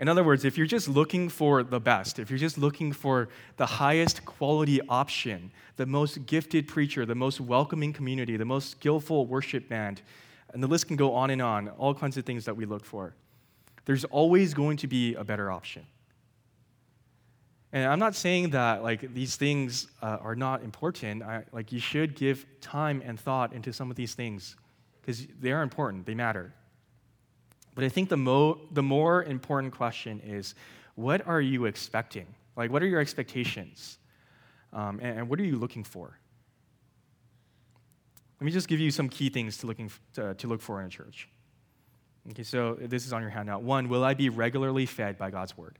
[0.00, 3.28] In other words, if you're just looking for the best, if you're just looking for
[3.56, 9.26] the highest quality option, the most gifted preacher, the most welcoming community, the most skillful
[9.26, 10.02] worship band,
[10.52, 12.84] and the list can go on and on, all kinds of things that we look
[12.84, 13.14] for,
[13.84, 15.86] there's always going to be a better option.
[17.74, 21.24] And I'm not saying that like these things uh, are not important.
[21.24, 24.54] I, like you should give time and thought into some of these things
[25.00, 26.06] because they are important.
[26.06, 26.54] They matter.
[27.74, 30.54] But I think the, mo- the more important question is
[30.94, 32.28] what are you expecting?
[32.54, 33.98] Like, what are your expectations?
[34.72, 36.16] Um, and, and, what are you looking for?
[38.40, 40.80] Let me just give you some key things to, looking f- to, to look for
[40.80, 41.28] in a church.
[42.30, 43.62] Okay, so this is on your handout.
[43.62, 45.78] One, will I be regularly fed by God's word?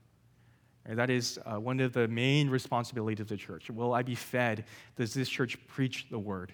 [0.87, 3.69] That is uh, one of the main responsibilities of the church.
[3.71, 4.65] Will I be fed?
[4.95, 6.53] Does this church preach the word?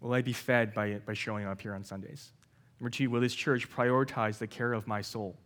[0.00, 2.32] Will I be fed by, by showing up here on Sundays?
[2.80, 5.36] Number two, will this church prioritize the care of my soul?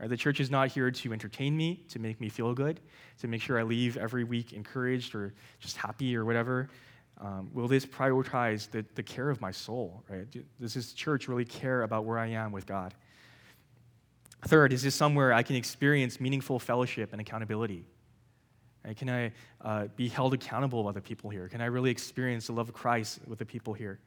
[0.00, 2.80] Right, the church is not here to entertain me, to make me feel good,
[3.20, 6.68] to make sure I leave every week encouraged or just happy or whatever.
[7.20, 10.02] Um, will this prioritize the, the care of my soul?
[10.08, 10.26] Right?
[10.60, 12.94] Does this church really care about where I am with God?
[14.46, 17.86] Third, is this somewhere I can experience meaningful fellowship and accountability?
[18.84, 18.96] Right?
[18.96, 21.48] Can I uh, be held accountable by the people here?
[21.48, 23.98] Can I really experience the love of Christ with the people here?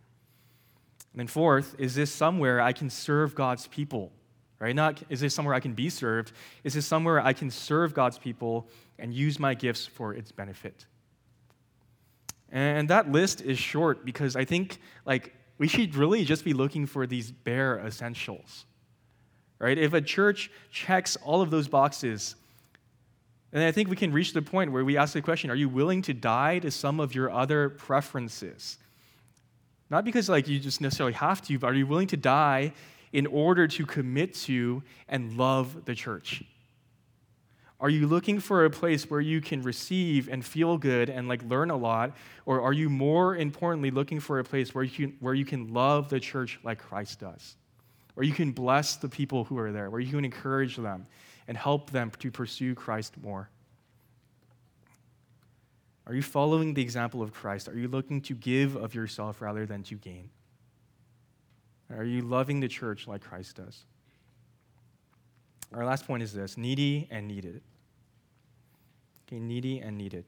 [1.13, 4.11] And then fourth, is this somewhere I can serve God's people?
[4.59, 4.75] Right?
[4.75, 6.31] Not is this somewhere I can be served?
[6.63, 8.67] Is this somewhere I can serve God's people
[8.99, 10.85] and use my gifts for its benefit?
[12.51, 16.85] And that list is short because I think like we should really just be looking
[16.85, 18.65] for these bare essentials.
[19.59, 19.77] Right?
[19.77, 22.35] If a church checks all of those boxes,
[23.51, 25.69] then I think we can reach the point where we ask the question, are you
[25.69, 28.77] willing to die to some of your other preferences?
[29.89, 32.73] Not because like you just necessarily have to, but are you willing to die
[33.13, 36.43] in order to commit to and love the church?
[37.79, 41.43] Are you looking for a place where you can receive and feel good and like
[41.43, 42.17] learn a lot?
[42.45, 45.73] Or are you more importantly looking for a place where you can, where you can
[45.73, 47.55] love the church like Christ does?
[48.17, 51.05] Where you can bless the people who are there, where you can encourage them
[51.47, 53.47] and help them to pursue Christ more?
[56.07, 57.67] Are you following the example of Christ?
[57.67, 60.31] Are you looking to give of yourself rather than to gain?
[61.95, 63.85] Are you loving the church like Christ does?
[65.71, 67.61] Our last point is this needy and needed.
[69.27, 70.25] Okay, needy and needed.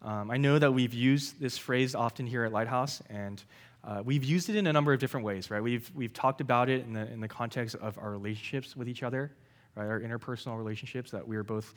[0.00, 3.42] Um, I know that we've used this phrase often here at Lighthouse, and
[3.88, 5.62] uh, we've used it in a number of different ways, right?
[5.62, 9.02] We've, we've talked about it in the, in the context of our relationships with each
[9.02, 9.32] other,
[9.74, 9.86] right?
[9.86, 11.72] Our interpersonal relationships, that we are both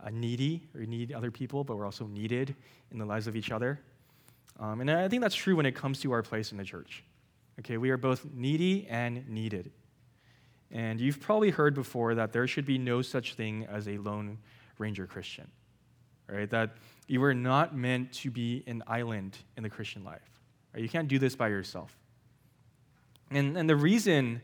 [0.00, 2.54] uh, needy or need other people, but we're also needed
[2.92, 3.80] in the lives of each other.
[4.60, 7.02] Um, and I think that's true when it comes to our place in the church.
[7.58, 9.72] Okay, we are both needy and needed.
[10.70, 14.38] And you've probably heard before that there should be no such thing as a lone
[14.78, 15.50] ranger Christian,
[16.28, 16.48] right?
[16.48, 16.76] That
[17.08, 20.35] you are not meant to be an island in the Christian life.
[20.76, 21.96] You can't do this by yourself.
[23.30, 24.42] And, and the reason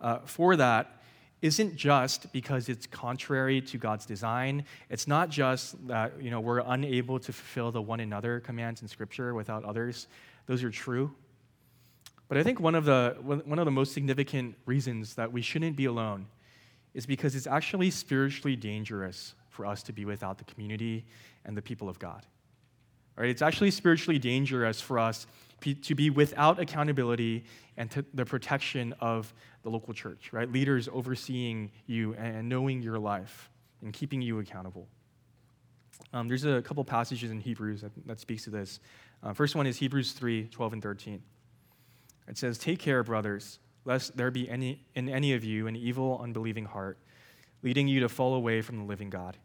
[0.00, 1.02] uh, for that
[1.42, 4.64] isn't just because it's contrary to God's design.
[4.88, 8.88] It's not just that you know, we're unable to fulfill the one another commands in
[8.88, 10.06] Scripture without others.
[10.46, 11.12] Those are true.
[12.28, 15.76] But I think one of, the, one of the most significant reasons that we shouldn't
[15.76, 16.26] be alone
[16.94, 21.04] is because it's actually spiritually dangerous for us to be without the community
[21.44, 22.24] and the people of God.
[23.16, 23.28] Right?
[23.28, 25.26] It's actually spiritually dangerous for us
[25.62, 27.44] to be without accountability
[27.76, 30.50] and the protection of the local church, right?
[30.50, 33.50] Leaders overseeing you and knowing your life
[33.82, 34.88] and keeping you accountable.
[36.12, 38.80] Um, there's a couple passages in Hebrews that, that speaks to this.
[39.22, 41.22] Uh, first one is Hebrews 3 12 and 13.
[42.28, 46.20] It says, Take care, brothers, lest there be any, in any of you an evil,
[46.22, 46.98] unbelieving heart,
[47.62, 49.36] leading you to fall away from the living God.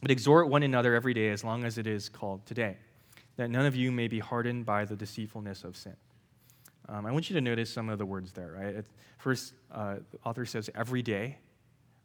[0.00, 2.76] But exhort one another every day as long as it is called today,
[3.40, 5.96] that none of you may be hardened by the deceitfulness of sin.
[6.90, 8.74] Um, I want you to notice some of the words there, right?
[8.74, 11.38] It, first, uh, the author says every day,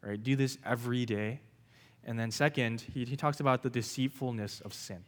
[0.01, 0.21] right?
[0.21, 1.41] Do this every day.
[2.05, 5.03] And then, second, he, he talks about the deceitfulness of sin.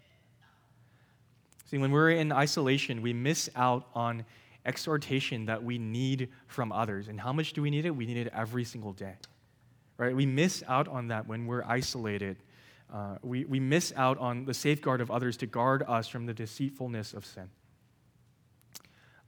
[1.72, 4.26] See, when we're in isolation, we miss out on
[4.66, 7.08] exhortation that we need from others.
[7.08, 7.92] And how much do we need it?
[7.92, 9.16] We need it every single day.
[9.98, 10.14] Right?
[10.14, 12.36] We miss out on that when we're isolated.
[12.94, 16.34] Uh, we, we miss out on the safeguard of others to guard us from the
[16.34, 17.50] deceitfulness of sin.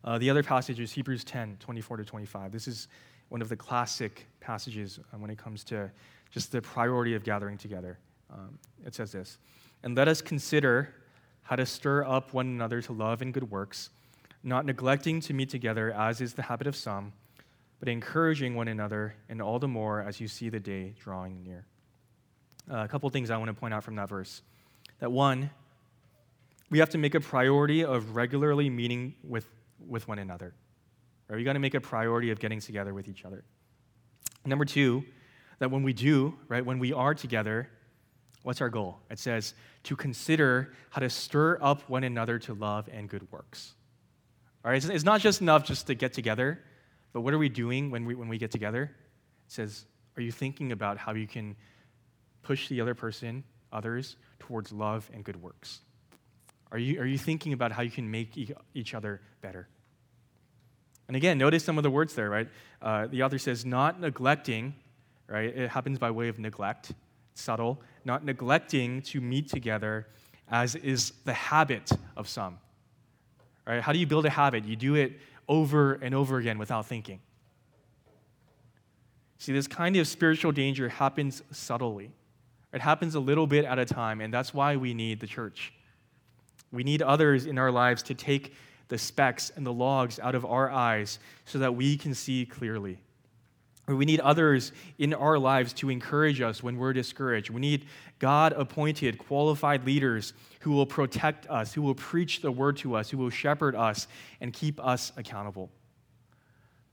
[0.04, 2.52] Uh, the other passage is Hebrews 10 24 to 25.
[2.52, 2.88] This is
[3.28, 5.92] one of the classic passages uh, when it comes to
[6.32, 8.00] just the priority of gathering together.
[8.32, 9.38] Um, it says this
[9.84, 10.96] And let us consider
[11.42, 13.90] how to stir up one another to love and good works
[14.44, 17.12] not neglecting to meet together, as is the habit of some,
[17.80, 21.66] but encouraging one another, and all the more as you see the day drawing near.
[22.70, 24.42] Uh, a couple things I want to point out from that verse.
[25.00, 25.50] That one,
[26.70, 29.50] we have to make a priority of regularly meeting with,
[29.88, 30.54] with one another.
[31.28, 31.38] Right?
[31.38, 33.44] We got to make a priority of getting together with each other.
[34.46, 35.04] Number two,
[35.60, 37.70] that when we do, right, when we are together,
[38.44, 39.00] what's our goal?
[39.10, 39.54] It says
[39.84, 43.74] to consider how to stir up one another to love and good works.
[44.64, 46.60] All right, it's not just enough just to get together,
[47.14, 48.84] but what are we doing when we, when we get together?
[48.84, 51.56] It says, are you thinking about how you can
[52.44, 55.82] push the other person, others, towards love and good works?
[56.72, 58.38] Are you, are you thinking about how you can make
[58.74, 59.68] each other better?
[61.08, 62.48] And again, notice some of the words there, right?
[62.82, 64.76] Uh, the author says, not neglecting,
[65.28, 65.56] right?
[65.56, 66.94] It happens by way of neglect,
[67.34, 70.08] subtle, not neglecting to meet together
[70.52, 72.60] as is the habit of some.
[73.66, 73.82] Right?
[73.82, 74.66] How do you build a habit?
[74.66, 77.20] You do it over and over again without thinking.
[79.38, 82.12] See, this kind of spiritual danger happens subtly.
[82.74, 85.74] It happens a little bit at a time, and that's why we need the church.
[86.72, 88.54] We need others in our lives to take
[88.90, 93.00] the specks and the logs out of our eyes so that we can see clearly.
[93.88, 97.50] We need others in our lives to encourage us when we're discouraged.
[97.50, 97.88] We need
[98.20, 103.10] God appointed, qualified leaders who will protect us, who will preach the word to us,
[103.10, 104.08] who will shepherd us
[104.42, 105.72] and keep us accountable.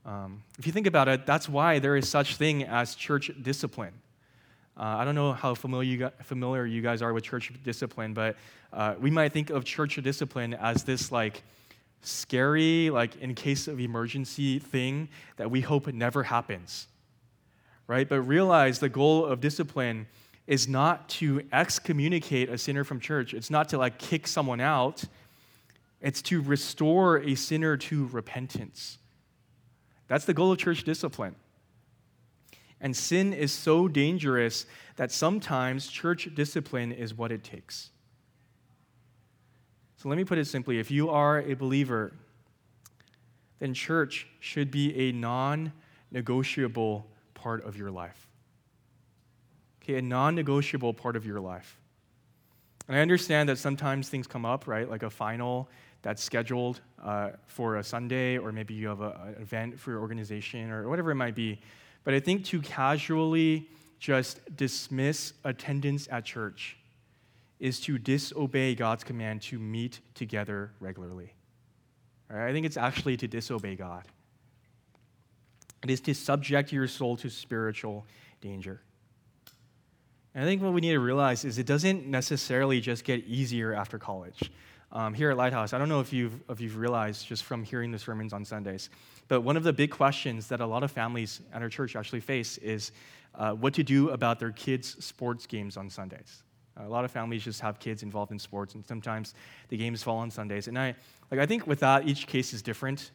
[0.05, 3.93] Um, if you think about it, that's why there is such thing as church discipline.
[4.77, 8.35] Uh, I don't know how familiar you, familiar you guys are with church discipline, but
[8.71, 11.41] uh, we might think of church discipline as this like
[12.01, 16.87] scary, like in case of emergency thing that we hope never happens.
[17.87, 18.07] Right?
[18.07, 20.05] But realize the goal of discipline
[20.45, 23.33] is not to excommunicate a sinner from church.
[23.33, 25.03] It's not to like kick someone out.
[26.01, 28.99] It's to restore a sinner to repentance.
[30.07, 31.35] That's the goal of church discipline.
[32.79, 34.65] And sin is so dangerous
[34.97, 37.89] that sometimes church discipline is what it takes.
[39.97, 42.13] So let me put it simply if you are a believer,
[43.59, 45.73] then church should be a non
[46.11, 48.27] negotiable part of your life.
[49.83, 51.79] Okay, a non negotiable part of your life.
[52.87, 54.89] And I understand that sometimes things come up, right?
[54.89, 55.67] Like a final
[56.03, 59.99] that's scheduled uh, for a Sunday, or maybe you have a, an event for your
[59.99, 61.59] organization, or whatever it might be.
[62.07, 63.67] But I think to casually
[63.99, 66.77] just dismiss attendance at church
[67.59, 71.33] is to disobey God's command to meet together regularly.
[72.29, 72.47] Right?
[72.47, 74.05] I think it's actually to disobey God.
[75.83, 78.05] It is to subject your soul to spiritual
[78.39, 78.79] danger.
[80.33, 83.73] And I think what we need to realize is it doesn't necessarily just get easier
[83.73, 84.49] after college.
[84.91, 87.91] Um, here at Lighthouse, I don't know if you've, if you've realized just from hearing
[87.91, 88.89] the sermons on Sundays,
[89.27, 92.21] but one of the big questions that a lot of families at our church actually
[92.21, 92.91] face is
[93.35, 96.43] uh, what to do about their kids' sports games on Sundays.
[96.77, 99.33] A lot of families just have kids involved in sports, and sometimes
[99.69, 100.67] the games fall on Sundays.
[100.67, 100.95] And I,
[101.31, 103.11] like, I think with that, each case is different,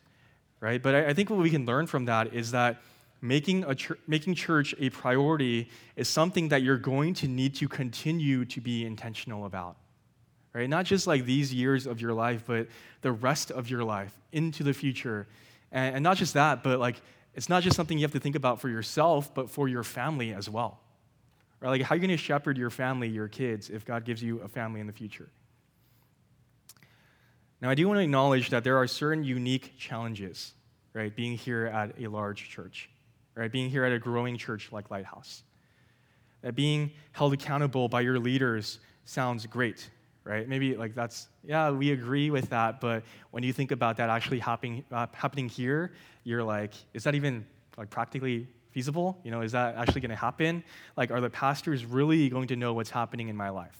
[0.60, 0.82] right?
[0.82, 2.82] But I, I think what we can learn from that is that
[3.20, 7.68] making, a ch- making church a priority is something that you're going to need to
[7.68, 9.76] continue to be intentional about.
[10.54, 10.68] Right?
[10.68, 12.68] Not just like these years of your life, but
[13.00, 15.26] the rest of your life into the future.
[15.70, 17.00] And, and not just that, but like
[17.34, 20.34] it's not just something you have to think about for yourself, but for your family
[20.34, 20.78] as well.
[21.60, 21.70] Right?
[21.70, 24.40] Like how are you going to shepherd your family, your kids, if God gives you
[24.40, 25.30] a family in the future?
[27.60, 30.52] Now, I do want to acknowledge that there are certain unique challenges,
[30.94, 32.90] right, being here at a large church
[33.34, 33.50] right?
[33.50, 35.42] Being here at a growing church like Lighthouse.
[36.42, 39.88] That being held accountable by your leaders sounds great,
[40.24, 40.48] right?
[40.48, 44.38] Maybe like that's, yeah, we agree with that, but when you think about that actually
[44.38, 45.92] happening, uh, happening here,
[46.24, 47.44] you're like, is that even
[47.76, 49.18] like practically feasible?
[49.24, 50.64] You know, is that actually going to happen?
[50.96, 53.78] Like, are the pastors really going to know what's happening in my life?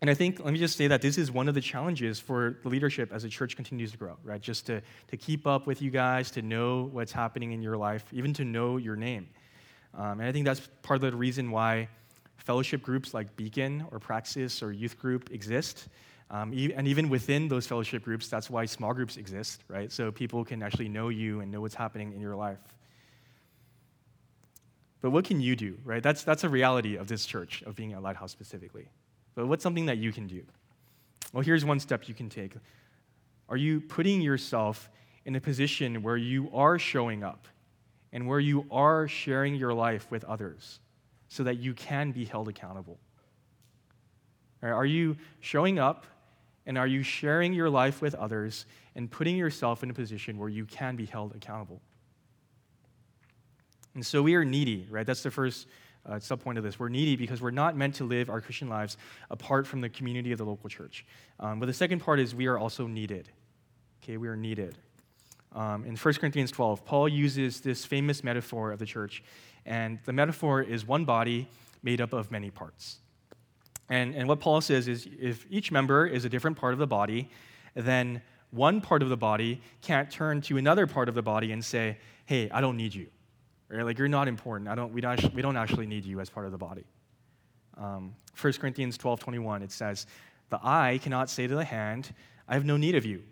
[0.00, 2.58] And I think, let me just say that this is one of the challenges for
[2.62, 4.40] the leadership as the church continues to grow, right?
[4.40, 8.04] Just to, to keep up with you guys, to know what's happening in your life,
[8.12, 9.28] even to know your name.
[9.94, 11.88] Um, and I think that's part of the reason why
[12.38, 15.88] fellowship groups like Beacon or Praxis or Youth Group exist.
[16.30, 19.90] Um, and even within those fellowship groups, that's why small groups exist, right?
[19.90, 22.58] So people can actually know you and know what's happening in your life.
[25.00, 26.02] But what can you do, right?
[26.02, 28.88] That's, that's a reality of this church, of being a lighthouse specifically.
[29.34, 30.42] But what's something that you can do?
[31.32, 32.54] Well, here's one step you can take.
[33.48, 34.90] Are you putting yourself
[35.24, 37.46] in a position where you are showing up
[38.12, 40.80] and where you are sharing your life with others
[41.28, 42.98] so that you can be held accountable?
[44.62, 46.06] Are you showing up
[46.66, 50.48] and are you sharing your life with others and putting yourself in a position where
[50.48, 51.80] you can be held accountable?
[53.94, 55.06] And so we are needy, right?
[55.06, 55.66] That's the first
[56.06, 56.78] uh, subpoint of this.
[56.78, 58.96] We're needy because we're not meant to live our Christian lives
[59.30, 61.04] apart from the community of the local church.
[61.40, 63.28] Um, but the second part is we are also needed.
[64.02, 64.78] Okay, we are needed.
[65.54, 69.22] Um, in 1 Corinthians 12, Paul uses this famous metaphor of the church,
[69.68, 71.46] and the metaphor is one body
[71.82, 72.96] made up of many parts.
[73.90, 76.86] And, and what Paul says is if each member is a different part of the
[76.86, 77.30] body,
[77.74, 81.62] then one part of the body can't turn to another part of the body and
[81.62, 83.08] say, hey, I don't need you.
[83.70, 84.70] Like you're not important.
[84.70, 86.84] I don't, we, don't we don't actually need you as part of the body.
[87.76, 90.06] Um, 1 Corinthians 12 21, it says,
[90.48, 92.14] The eye cannot say to the hand,
[92.48, 93.22] I have no need of you,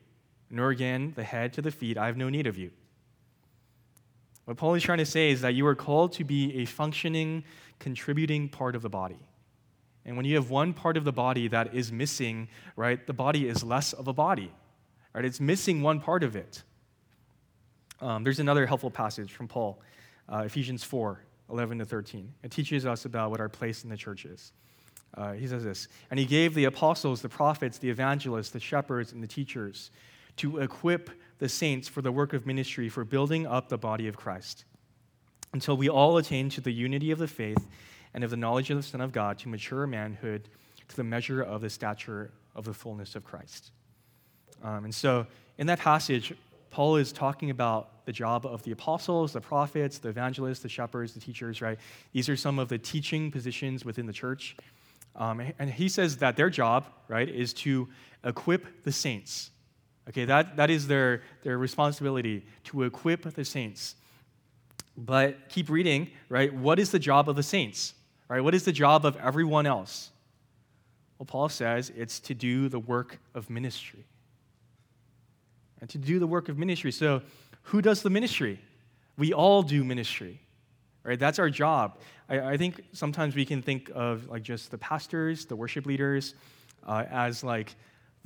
[0.50, 2.70] nor again the head to the feet, I have no need of you.
[4.46, 7.44] What Paul is trying to say is that you are called to be a functioning,
[7.80, 9.18] contributing part of the body.
[10.04, 13.48] And when you have one part of the body that is missing, right, the body
[13.48, 14.52] is less of a body.
[15.12, 15.24] Right?
[15.24, 16.62] It's missing one part of it.
[18.00, 19.80] Um, there's another helpful passage from Paul
[20.28, 21.20] uh, Ephesians 4
[21.50, 22.32] 11 to 13.
[22.42, 24.52] It teaches us about what our place in the church is.
[25.14, 29.12] Uh, he says this And he gave the apostles, the prophets, the evangelists, the shepherds,
[29.12, 29.90] and the teachers
[30.36, 34.16] to equip the saints for the work of ministry, for building up the body of
[34.16, 34.64] Christ,
[35.52, 37.66] until we all attain to the unity of the faith
[38.14, 40.48] and of the knowledge of the Son of God, to mature manhood,
[40.88, 43.70] to the measure of the stature of the fullness of Christ.
[44.62, 45.26] Um, and so,
[45.58, 46.32] in that passage,
[46.70, 51.12] Paul is talking about the job of the apostles, the prophets, the evangelists, the shepherds,
[51.12, 51.78] the teachers, right?
[52.12, 54.56] These are some of the teaching positions within the church.
[55.14, 57.88] Um, and he says that their job, right, is to
[58.24, 59.50] equip the saints.
[60.08, 63.96] Okay, that, that is their, their responsibility, to equip the saints.
[64.96, 66.52] But keep reading, right?
[66.52, 67.94] What is the job of the saints?
[68.28, 68.40] Right?
[68.40, 70.10] What is the job of everyone else?
[71.18, 74.04] Well, Paul says it's to do the work of ministry
[75.80, 76.92] and to do the work of ministry.
[76.92, 77.22] So,
[77.62, 78.60] who does the ministry?
[79.18, 80.40] We all do ministry,
[81.02, 81.18] right?
[81.18, 81.98] That's our job.
[82.28, 86.34] I, I think sometimes we can think of like just the pastors, the worship leaders,
[86.86, 87.74] uh, as like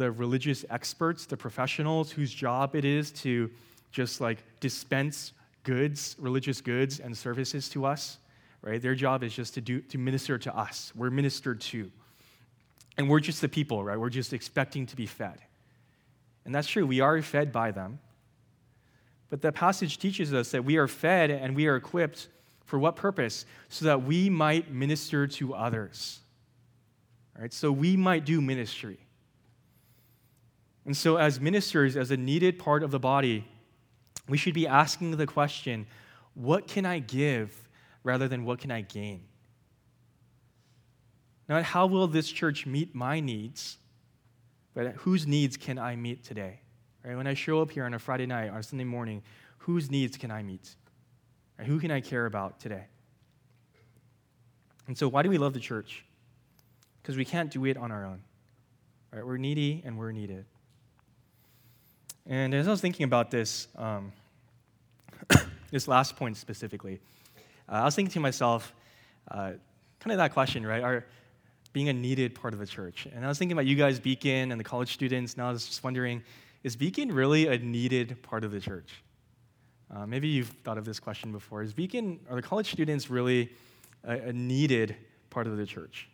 [0.00, 3.50] the religious experts, the professionals whose job it is to
[3.92, 8.16] just like dispense goods, religious goods and services to us,
[8.62, 8.80] right?
[8.80, 10.90] Their job is just to do to minister to us.
[10.96, 11.92] We're ministered to.
[12.96, 14.00] And we're just the people, right?
[14.00, 15.38] We're just expecting to be fed.
[16.46, 17.98] And that's true, we are fed by them.
[19.28, 22.28] But the passage teaches us that we are fed and we are equipped
[22.64, 23.44] for what purpose?
[23.68, 26.20] So that we might minister to others.
[27.38, 27.52] Right?
[27.52, 28.98] So we might do ministry.
[30.90, 33.46] And so, as ministers, as a needed part of the body,
[34.28, 35.86] we should be asking the question
[36.34, 37.68] what can I give
[38.02, 39.22] rather than what can I gain?
[41.48, 43.78] Not how will this church meet my needs,
[44.74, 46.58] but whose needs can I meet today?
[47.04, 47.16] Right?
[47.16, 49.22] When I show up here on a Friday night, on a Sunday morning,
[49.58, 50.74] whose needs can I meet?
[51.56, 51.68] Right?
[51.68, 52.86] Who can I care about today?
[54.88, 56.04] And so, why do we love the church?
[57.00, 58.22] Because we can't do it on our own.
[59.12, 59.24] Right?
[59.24, 60.46] We're needy and we're needed.
[62.26, 64.12] And as I was thinking about this, um,
[65.70, 67.00] this last point specifically,
[67.68, 68.74] uh, I was thinking to myself,
[69.30, 69.52] uh,
[70.00, 70.82] kind of that question, right?
[70.82, 71.04] Are
[71.72, 73.06] being a needed part of the church.
[73.14, 75.66] And I was thinking about you guys, Beacon, and the college students, and I was
[75.66, 76.22] just wondering,
[76.64, 79.02] is Beacon really a needed part of the church?
[79.94, 81.62] Uh, maybe you've thought of this question before.
[81.62, 83.50] Is Beacon, are the college students really
[84.04, 84.96] a, a needed
[85.30, 86.08] part of the church?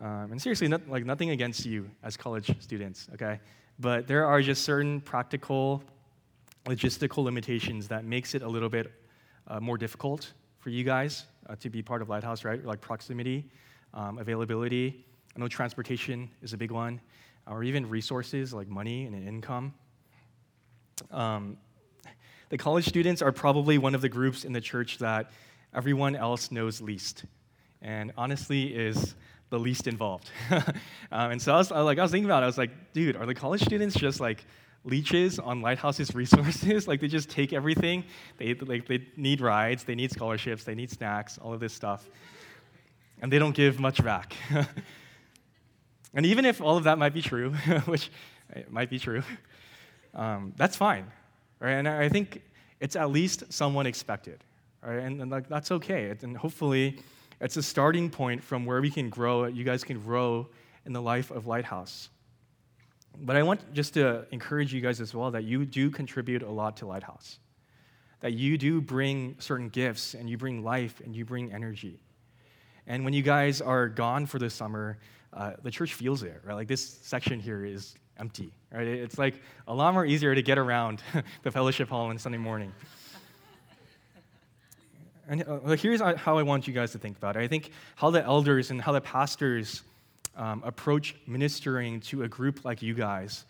[0.00, 3.40] Um, and seriously, not, like nothing against you as college students, okay?
[3.80, 5.82] But there are just certain practical,
[6.66, 8.92] logistical limitations that makes it a little bit
[9.48, 12.62] uh, more difficult for you guys uh, to be part of Lighthouse, right?
[12.62, 13.48] Like proximity,
[13.94, 15.06] um, availability.
[15.34, 17.00] I know transportation is a big one,
[17.46, 19.72] or even resources like money and income.
[21.10, 21.56] Um,
[22.50, 25.30] the college students are probably one of the groups in the church that
[25.72, 27.24] everyone else knows least,
[27.80, 29.14] and honestly is
[29.50, 30.30] the least involved.
[30.50, 32.44] um, and so I was like, I was thinking about it.
[32.44, 34.44] I was like, dude, are the college students just like
[34.84, 36.88] leeches on Lighthouse's resources.
[36.88, 38.04] like they just take everything.
[38.38, 42.08] They like they need rides, they need scholarships, they need snacks, all of this stuff,
[43.20, 44.34] and they don't give much back.
[46.14, 47.52] and even if all of that might be true,
[47.84, 48.10] which
[48.68, 49.22] might be true,
[50.14, 51.06] um, that's fine,
[51.60, 51.72] right?
[51.72, 52.42] And I think
[52.80, 54.42] it's at least someone expected,
[54.82, 55.00] right?
[55.00, 56.14] And, and like that's okay.
[56.22, 57.00] And hopefully,
[57.40, 59.46] it's a starting point from where we can grow.
[59.46, 60.48] You guys can grow
[60.84, 62.10] in the life of Lighthouse.
[63.18, 66.50] But I want just to encourage you guys as well that you do contribute a
[66.50, 67.38] lot to Lighthouse,
[68.20, 71.98] that you do bring certain gifts and you bring life and you bring energy.
[72.86, 74.98] And when you guys are gone for the summer,
[75.32, 76.54] uh, the church feels it, right?
[76.54, 78.86] Like this section here is empty, right?
[78.86, 81.02] It's like a lot more easier to get around
[81.42, 82.72] the fellowship hall on Sunday morning.
[85.30, 87.38] And uh, here's how I want you guys to think about it.
[87.38, 89.82] I think how the elders and how the pastors
[90.36, 93.44] um, approach ministering to a group like you guys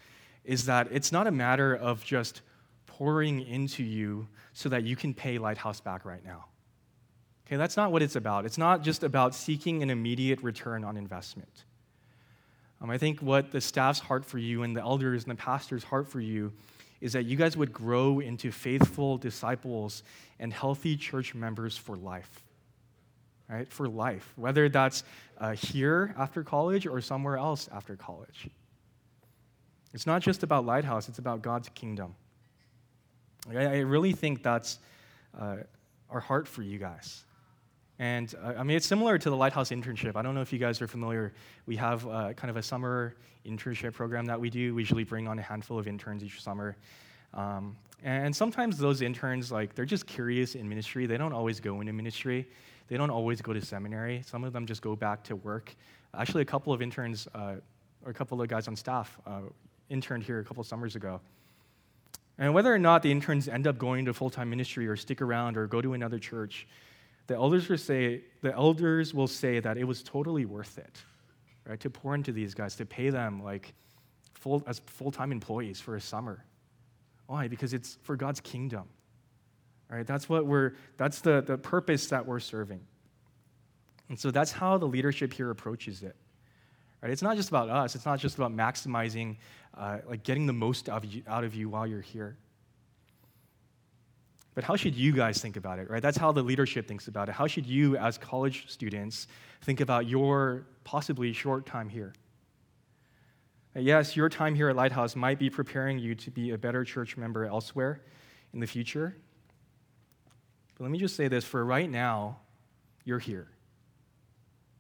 [0.45, 2.43] is that it's not a matter of just
[2.87, 6.45] pouring into you so that you can pay Lighthouse back right now.
[7.47, 8.45] Okay, that's not what it's about.
[8.45, 11.65] It's not just about seeking an immediate return on investment.
[12.83, 15.85] Um, I think what the staff's heart for you and the elders and the pastor's
[15.85, 16.53] heart for you
[17.01, 20.03] is that you guys would grow into faithful disciples
[20.39, 22.43] and healthy church members for life
[23.51, 25.05] right, for life, whether that's
[25.39, 28.49] uh, here after college or somewhere else after college.
[29.93, 32.15] It's not just about Lighthouse, it's about God's kingdom.
[33.51, 34.79] I, I really think that's
[35.39, 35.57] uh,
[36.11, 37.25] our heart for you guys.
[38.01, 40.17] And uh, I mean, it's similar to the Lighthouse internship.
[40.17, 41.35] I don't know if you guys are familiar.
[41.67, 44.75] We have uh, kind of a summer internship program that we do.
[44.75, 46.79] We usually bring on a handful of interns each summer.
[47.35, 51.05] Um, and sometimes those interns, like, they're just curious in ministry.
[51.05, 52.49] They don't always go into ministry.
[52.89, 54.23] They don't always go to seminary.
[54.25, 55.77] Some of them just go back to work.
[56.15, 57.57] Actually, a couple of interns, uh,
[58.03, 59.41] or a couple of guys on staff, uh,
[59.91, 61.21] interned here a couple summers ago.
[62.39, 65.21] And whether or not the interns end up going to full time ministry or stick
[65.21, 66.67] around or go to another church,
[67.31, 71.01] the elders will say, the elders will say that it was totally worth it,
[71.65, 71.79] right?
[71.79, 73.73] To pour into these guys, to pay them like
[74.35, 76.45] full, as full time employees for a summer.
[77.29, 77.47] Why?
[77.47, 78.89] Because it's for God's kingdom.
[79.89, 80.05] Right?
[80.05, 82.81] That's what we're that's the, the purpose that we're serving.
[84.09, 86.17] And so that's how the leadership here approaches it.
[87.01, 87.13] Right?
[87.13, 89.37] It's not just about us, it's not just about maximizing,
[89.79, 91.05] uh, like getting the most out
[91.45, 92.39] of you while you're here.
[94.55, 96.03] But how should you guys think about it, right?
[96.03, 97.35] That's how the leadership thinks about it.
[97.35, 99.29] How should you, as college students,
[99.63, 102.13] think about your possibly short time here?
[103.77, 106.85] Uh, yes, your time here at Lighthouse might be preparing you to be a better
[106.85, 108.01] church member elsewhere
[108.53, 109.17] in the future.
[110.75, 112.39] But let me just say this for right now,
[113.05, 113.49] you're here.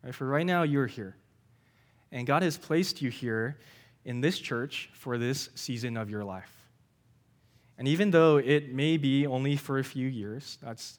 [0.02, 0.14] Right?
[0.14, 1.16] For right now, you're here.
[2.10, 3.58] And God has placed you here
[4.04, 6.59] in this church for this season of your life.
[7.80, 10.98] And even though it may be only for a few years, that's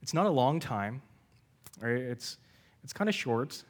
[0.00, 1.02] it's not a long time,
[1.80, 1.96] right?
[1.96, 2.38] It's
[2.84, 3.64] it's kind of short.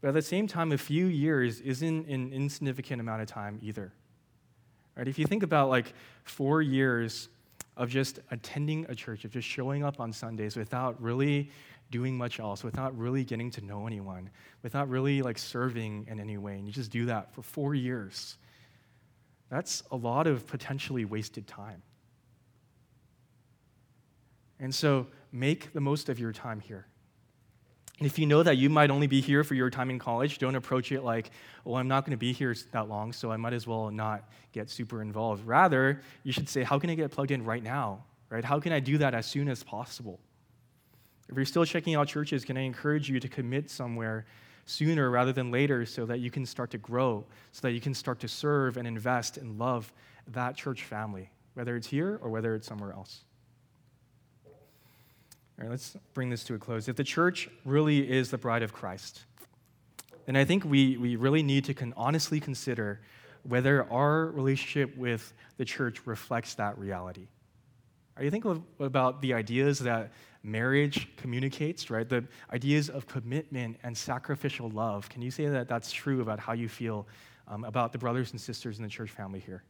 [0.00, 3.92] But at the same time, a few years isn't an insignificant amount of time either.
[4.96, 5.08] Right?
[5.08, 7.28] If you think about like four years
[7.76, 11.50] of just attending a church, of just showing up on Sundays without really
[11.90, 14.30] doing much else, without really getting to know anyone,
[14.62, 18.38] without really like serving in any way, and you just do that for four years.
[19.52, 21.82] That's a lot of potentially wasted time.
[24.58, 26.86] And so make the most of your time here.
[27.98, 30.38] And if you know that you might only be here for your time in college,
[30.38, 31.32] don't approach it like,
[31.66, 34.26] well, I'm not going to be here that long, so I might as well not
[34.52, 35.46] get super involved.
[35.46, 38.04] Rather, you should say, how can I get plugged in right now?
[38.30, 38.42] Right?
[38.42, 40.18] How can I do that as soon as possible?
[41.28, 44.24] If you're still checking out churches, can I encourage you to commit somewhere
[44.66, 47.94] sooner rather than later so that you can start to grow, so that you can
[47.94, 49.92] start to serve and invest and love
[50.28, 53.24] that church family, whether it's here or whether it's somewhere else?
[54.46, 56.88] All right, let's bring this to a close.
[56.88, 59.24] If the church really is the bride of Christ,
[60.26, 63.00] then I think we, we really need to con- honestly consider
[63.42, 67.26] whether our relationship with the church reflects that reality.
[68.16, 68.44] Are you think
[68.78, 70.12] about the ideas that
[70.42, 72.08] marriage communicates, right?
[72.08, 75.08] The ideas of commitment and sacrificial love.
[75.08, 77.06] Can you say that that's true about how you feel
[77.48, 79.62] um, about the brothers and sisters in the church family here?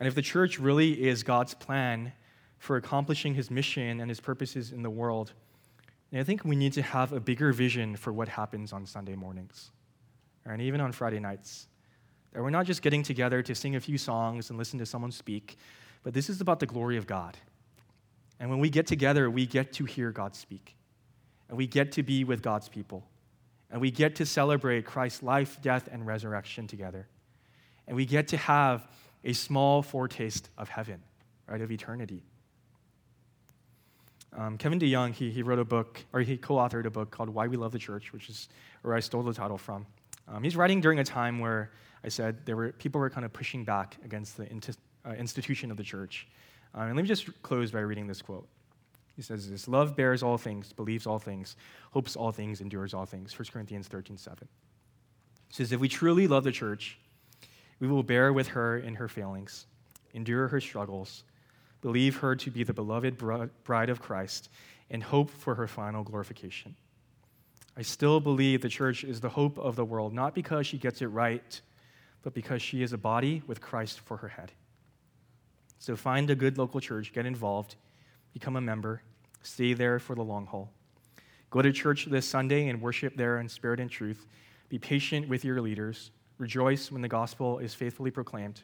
[0.00, 2.12] And if the church really is God's plan
[2.58, 5.32] for accomplishing his mission and his purposes in the world,
[6.12, 9.72] I think we need to have a bigger vision for what happens on Sunday mornings,
[10.44, 11.66] and even on Friday nights.
[12.32, 15.10] That we're not just getting together to sing a few songs and listen to someone
[15.10, 15.56] speak,
[16.02, 17.36] but this is about the glory of God.
[18.40, 20.76] And when we get together, we get to hear God speak,
[21.48, 23.04] and we get to be with God's people,
[23.70, 27.06] and we get to celebrate Christ's life, death, and resurrection together.
[27.86, 28.86] And we get to have
[29.24, 31.02] a small foretaste of heaven,
[31.48, 32.22] right, of eternity.
[34.36, 37.28] Um, Kevin DeYoung, he, he wrote a book, or he co authored a book called
[37.28, 38.48] Why We Love the Church, which is
[38.82, 39.86] where I stole the title from.
[40.26, 41.70] Um, he's writing during a time where
[42.02, 44.48] I said there were, people were kind of pushing back against the
[45.04, 46.26] uh, institution of the church.
[46.74, 48.48] Um, and let me just close by reading this quote.
[49.16, 51.56] He says this Love bears all things, believes all things,
[51.92, 53.38] hopes all things, endures all things.
[53.38, 54.48] 1 Corinthians 13 7.
[55.48, 56.98] He says, If we truly love the church,
[57.78, 59.66] we will bear with her in her failings,
[60.12, 61.24] endure her struggles,
[61.80, 63.18] believe her to be the beloved
[63.64, 64.48] bride of Christ,
[64.90, 66.74] and hope for her final glorification.
[67.76, 71.02] I still believe the church is the hope of the world, not because she gets
[71.02, 71.60] it right,
[72.22, 74.52] but because she is a body with Christ for her head.
[75.78, 77.76] So find a good local church, get involved,
[78.32, 79.02] become a member,
[79.42, 80.70] stay there for the long haul.
[81.50, 84.26] Go to church this Sunday and worship there in spirit and truth.
[84.68, 86.10] Be patient with your leaders.
[86.38, 88.62] Rejoice when the gospel is faithfully proclaimed.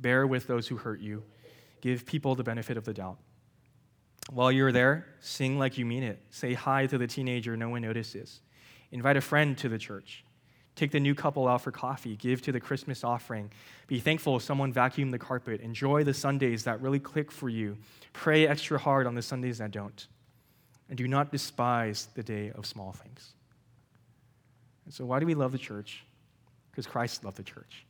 [0.00, 1.22] Bear with those who hurt you
[1.80, 3.18] Give people the benefit of the doubt.
[4.30, 6.20] While you're there, sing like you mean it.
[6.30, 8.40] Say hi to the teenager no one notices.
[8.90, 10.24] Invite a friend to the church.
[10.78, 12.14] Take the new couple out for coffee.
[12.14, 13.50] Give to the Christmas offering.
[13.88, 15.60] Be thankful if someone vacuumed the carpet.
[15.60, 17.76] Enjoy the Sundays that really click for you.
[18.12, 20.06] Pray extra hard on the Sundays that don't.
[20.88, 23.32] And do not despise the day of small things.
[24.84, 26.04] And so, why do we love the church?
[26.70, 27.84] Because Christ loved the church.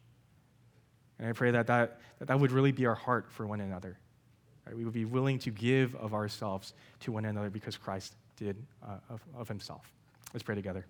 [1.18, 3.99] And I pray that that, that, that would really be our heart for one another.
[4.64, 4.74] Right?
[4.74, 8.97] We would be willing to give of ourselves to one another because Christ did uh,
[9.11, 9.93] of, of himself.
[10.32, 10.86] Let's pray together.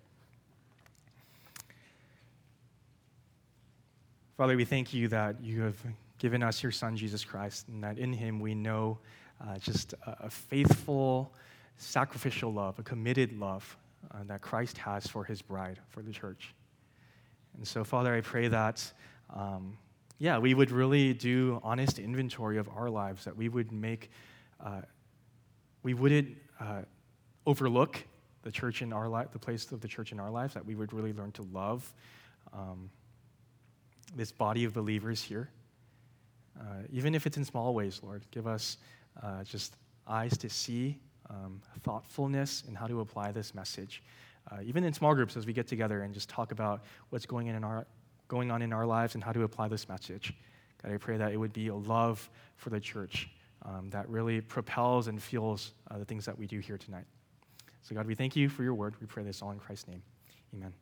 [4.39, 5.75] Father, we thank you that you have
[6.17, 8.97] given us your Son, Jesus Christ, and that in him we know
[9.45, 11.33] uh, just a, a, faithful,
[11.75, 13.75] sacrificial love, a committed love
[14.11, 16.55] uh, that Christ has for his bride, for the church.
[17.57, 18.93] And so, Father, I pray that.
[19.35, 19.77] Um,
[20.19, 24.09] yeah, we would really do honest inventory of our lives, that we would make,
[24.65, 24.83] uh,
[25.83, 26.83] we wouldn't uh,
[27.45, 28.01] overlook
[28.43, 30.75] the church in our life, the place of the church in our lives, that we
[30.75, 31.91] would really learn to love
[32.53, 32.89] um,
[34.15, 35.49] this body of believers here.
[36.59, 38.77] Uh, even if it's in small ways, Lord, give us
[39.21, 39.75] uh, just
[40.07, 40.97] eyes to see,
[41.29, 44.03] um, thoughtfulness in how to apply this message.
[44.51, 47.49] Uh, even in small groups, as we get together and just talk about what's going
[47.49, 47.85] on in our
[48.27, 50.33] going on in our lives and how to apply this message.
[50.81, 53.27] God, I pray that it would be a love for the church
[53.63, 57.05] um, that really propels and fuels uh, the things that we do here tonight.
[57.81, 58.93] So, God, we thank you for your word.
[59.01, 60.03] We pray this all in Christ's name.
[60.53, 60.73] Amen.